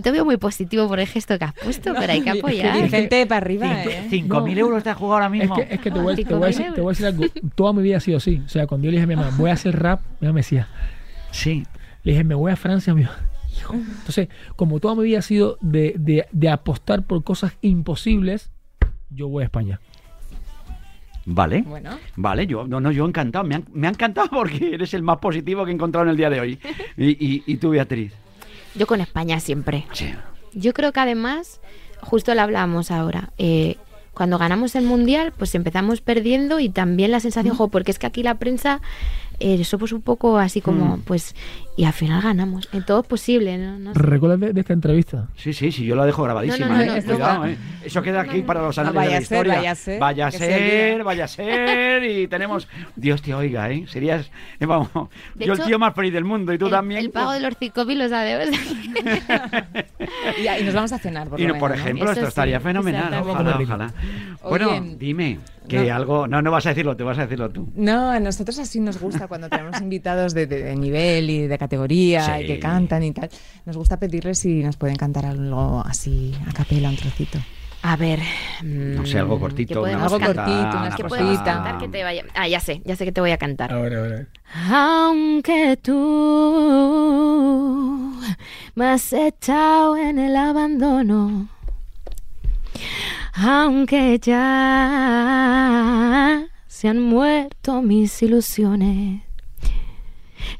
[0.00, 2.76] te veo muy positivo por el gesto que has puesto, pero hay que apoyar.
[2.76, 4.08] Es que, gente para arriba, ¿eh?
[4.10, 5.56] 5.000 euros te has jugado ahora mismo.
[5.58, 7.24] Es que, es que te, voy, te, voy a decir, te voy a decir algo.
[7.54, 8.40] Toda mi vida ha sido así.
[8.44, 10.34] O sea, cuando yo le dije a mi mamá, voy a hacer rap, mi mamá
[10.34, 10.68] me decía,
[11.30, 11.66] sí.
[12.02, 13.02] Le dije, me voy a Francia, mi
[13.56, 13.74] hijo.
[13.74, 18.50] Entonces, como toda mi vida ha sido de, de, de apostar por cosas imposibles,
[19.10, 19.80] yo voy a España.
[21.26, 21.62] Vale.
[21.62, 21.98] Bueno.
[22.16, 23.44] Vale, yo, no, no, yo encantado.
[23.44, 26.16] Me ha, me ha, encantado porque eres el más positivo que he encontrado en el
[26.16, 26.58] día de hoy.
[26.96, 28.12] Y, y, y tú, Beatriz.
[28.74, 29.86] Yo con España siempre.
[29.92, 30.12] Sí.
[30.52, 31.60] Yo creo que además,
[32.00, 33.76] justo lo hablábamos ahora, eh,
[34.12, 37.58] cuando ganamos el mundial, pues empezamos perdiendo y también la sensación, mm.
[37.58, 38.80] jo, porque es que aquí la prensa
[39.38, 41.02] eh, somos un poco así como, mm.
[41.02, 41.34] pues,
[41.76, 42.68] y al final ganamos.
[42.72, 43.78] En todo es posible, ¿no?
[43.78, 43.98] no sé.
[43.98, 45.28] ¿Recuerdas de, de, esta entrevista?
[45.34, 46.66] Sí, sí, sí, yo la dejo grabadísima.
[46.68, 47.02] No, no, no, ¿eh?
[47.02, 47.56] Cuidado, ¿eh?
[47.82, 49.74] Eso queda aquí para los análisis de la historia.
[49.74, 52.68] Ser, vaya a ser, vaya a ser, vaya a ser, y tenemos.
[52.96, 53.86] Dios te oiga, ¿eh?
[53.88, 54.90] Serías, eh, vamos,
[55.34, 57.00] De yo hecho, el tío más feliz del mundo y tú el, también.
[57.00, 58.50] El pago de los cinco lo sabes.
[60.38, 62.12] y, y, nos vamos a cenar, por y, lo Por menos, ejemplo, ¿no?
[62.12, 63.22] esto estaría fenomenal.
[63.26, 63.94] Ojalá, ojalá.
[64.42, 65.94] Bueno, dime, que no.
[65.94, 66.26] algo.
[66.26, 67.72] No, no vas a decirlo, te vas a decirlo tú.
[67.74, 71.56] No, a nosotros así nos gusta cuando tenemos invitados de, de, de nivel y de
[71.56, 72.42] categoría Sí.
[72.42, 73.30] y que cantan y tal.
[73.66, 77.38] Nos gusta pedirles si nos pueden cantar algo así a capela, un trocito.
[77.82, 78.20] A ver.
[78.62, 80.44] No sé, algo mm, cortito, ¿qué podemos algo cantar?
[80.44, 82.24] cortito, una ¿Qué podemos cantar que te vaya?
[82.34, 83.72] Ah, ya sé, ya sé que te voy a cantar.
[83.72, 84.26] Ahora, ahora.
[84.70, 85.90] Aunque tú
[88.74, 91.48] me has echado en el abandono,
[93.32, 95.30] aunque ya
[96.66, 99.22] se han muerto mis ilusiones,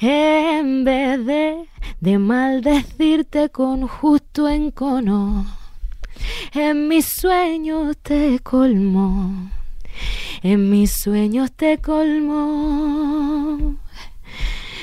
[0.01, 1.67] en vez de,
[2.01, 5.47] de maldecirte con justo encono,
[6.55, 9.51] en mis sueños te colmo.
[10.43, 13.77] En mis sueños te colmo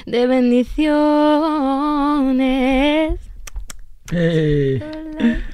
[0.05, 0.87] de bendiciones.
[4.11, 4.79] Eh,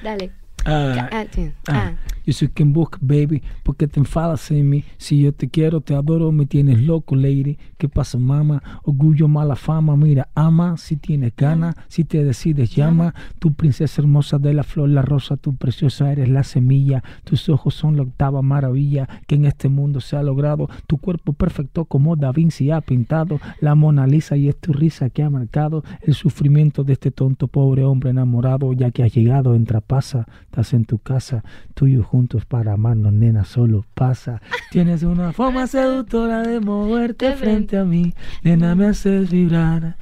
[0.02, 0.30] Dale.
[0.66, 1.50] ah, Ah, sí.
[1.68, 1.92] ah.
[2.24, 4.84] Yo soy quien busca, baby, porque te enfadas en mí.
[4.96, 7.58] Si yo te quiero, te adoro, me tienes loco, lady.
[7.76, 8.62] ¿Qué pasa, mama?
[8.82, 10.76] Orgullo, mala fama, mira, ama.
[10.78, 13.14] Si tienes ganas, si te decides, llama.
[13.38, 17.04] Tu princesa hermosa de la flor, la rosa, tu preciosa eres la semilla.
[17.24, 20.68] Tus ojos son la octava maravilla que en este mundo se ha logrado.
[20.86, 23.38] Tu cuerpo perfecto como Da Vinci ha pintado.
[23.60, 27.48] La Mona Lisa y es tu risa que ha marcado el sufrimiento de este tonto
[27.48, 28.72] pobre hombre enamorado.
[28.72, 31.44] Ya que has llegado, entra, pasa, estás en tu casa,
[31.74, 34.40] tú y yo juntos para amarnos, nena, solo pasa.
[34.70, 39.96] Tienes una forma seductora de moverte frente a mí, nena, me haces vibrar.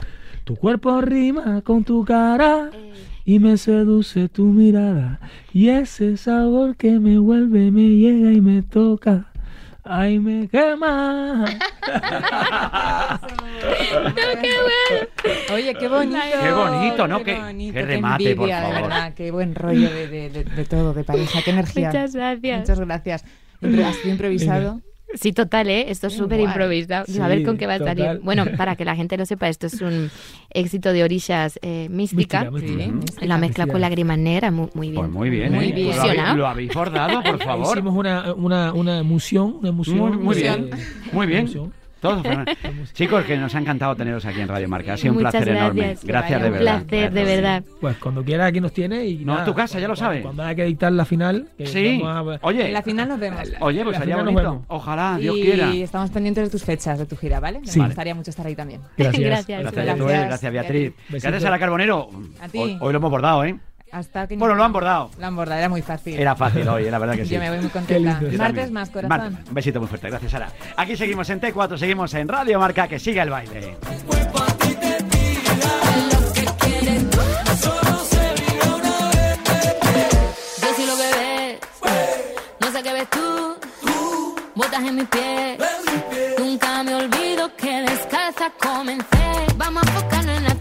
[0.45, 2.69] Tu cuerpo rima con tu cara
[3.25, 5.21] y me seduce tu mirada.
[5.55, 9.32] Y ese sabor que me vuelve, me llega y me toca.
[9.85, 11.45] Ay, me quema.
[15.53, 16.17] Oye, qué bonito.
[16.43, 17.23] Qué bonito, ¿no?
[17.25, 18.91] Qué- bonito, qué remate, envidia, por de favor.
[18.91, 21.89] verdad, qué buen rollo de, de- de- de todo, de pareja, qué energía.
[21.89, 22.59] Muchas gracias.
[22.61, 23.25] Muchas gracias.
[23.61, 24.81] Impro- ¿Has sido improvisado?
[25.15, 25.87] Sí, total, ¿eh?
[25.91, 27.05] Esto es súper improvisado.
[27.07, 27.97] Sí, a ver con qué va a total.
[27.99, 28.21] salir.
[28.23, 30.11] Bueno, para que la gente lo sepa, esto es un
[30.51, 32.51] éxito de orillas eh, mística.
[32.51, 32.93] Mística, Sí, Ujú.
[32.99, 33.27] mística.
[33.27, 35.01] La mezcla con lágrimas negras, muy, muy bien.
[35.03, 35.73] Pues muy bien, Muy ¿eh?
[35.73, 35.87] bien.
[35.89, 36.37] Lo habéis, Fusionado.
[36.39, 37.77] lo habéis bordado, por favor.
[37.77, 39.99] Hicimos una, una, una emoción, una emoción.
[39.99, 40.71] Muy, muy eh, bien,
[41.13, 41.41] muy bien.
[41.41, 41.73] emoción.
[42.03, 42.57] Todos fenomenal.
[42.93, 44.93] Chicos, que nos ha encantado teneros aquí en Radio Marca.
[44.93, 45.81] Ha sido un placer enorme.
[45.83, 46.05] gracias.
[46.05, 46.83] Gracias de un verdad.
[46.83, 47.25] placer, de Gracias.
[47.43, 47.65] verdad.
[47.81, 50.23] Pues cuando quiera aquí nos tiene y No, nada, en tu casa, ya lo sabes.
[50.23, 52.03] Cuando haya que dictar la final, que Sí.
[52.05, 53.41] a- Oye, En la final nos vemos.
[53.61, 54.35] oye, pues nos bonito.
[54.43, 54.65] vemos.
[54.69, 55.71] Ojalá, Dios y quiera.
[55.73, 57.61] estamos pendientes de tus fechas, de tu gira, ¿vale?
[57.65, 57.79] Sí.
[57.81, 58.81] Me gustaría mucho estar ahí también.
[58.99, 59.23] Gracias.
[59.23, 59.63] Gracias.
[59.63, 60.27] Gracias, Gracias.
[60.27, 60.93] Gracias Beatriz.
[61.09, 62.09] Gracias a la Carbonero.
[62.41, 62.59] A ti.
[62.59, 63.57] Hoy, hoy lo hemos bordado, ¿eh?
[63.93, 65.11] Hasta que Bueno, lo han bordado.
[65.19, 66.19] Lo han bordado, era muy fácil.
[66.19, 67.35] Era fácil hoy, la verdad que sí.
[67.35, 68.21] Yo me voy muy contenta.
[68.39, 69.09] Martes más, corazón.
[69.09, 69.49] Martes.
[69.49, 70.49] Un besito muy fuerte, gracias Sara.
[70.77, 73.77] Aquí seguimos en T4, seguimos en Radio Marca, que siga el baile.
[80.61, 81.59] Yo sí lo que ves,
[82.61, 83.57] no sé qué ves tú,
[84.55, 85.59] botas en mis pies.
[86.39, 89.47] Nunca me olvido que descalza comencé.
[89.57, 90.52] Vamos a enfocarnos en atrever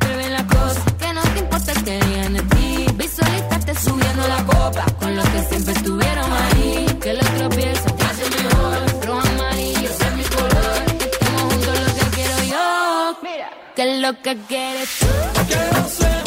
[4.22, 6.86] Visualízate subiendo la copa con los que siempre estuvieron ahí.
[7.02, 9.06] Que los tropiezos te hacen mejor.
[9.06, 10.98] Rojo amarillo es mi color.
[10.98, 13.18] Que estemos juntos lo que quiero yo.
[13.24, 15.06] Mira, que es lo que quieres tú.
[15.48, 16.21] Quiero ser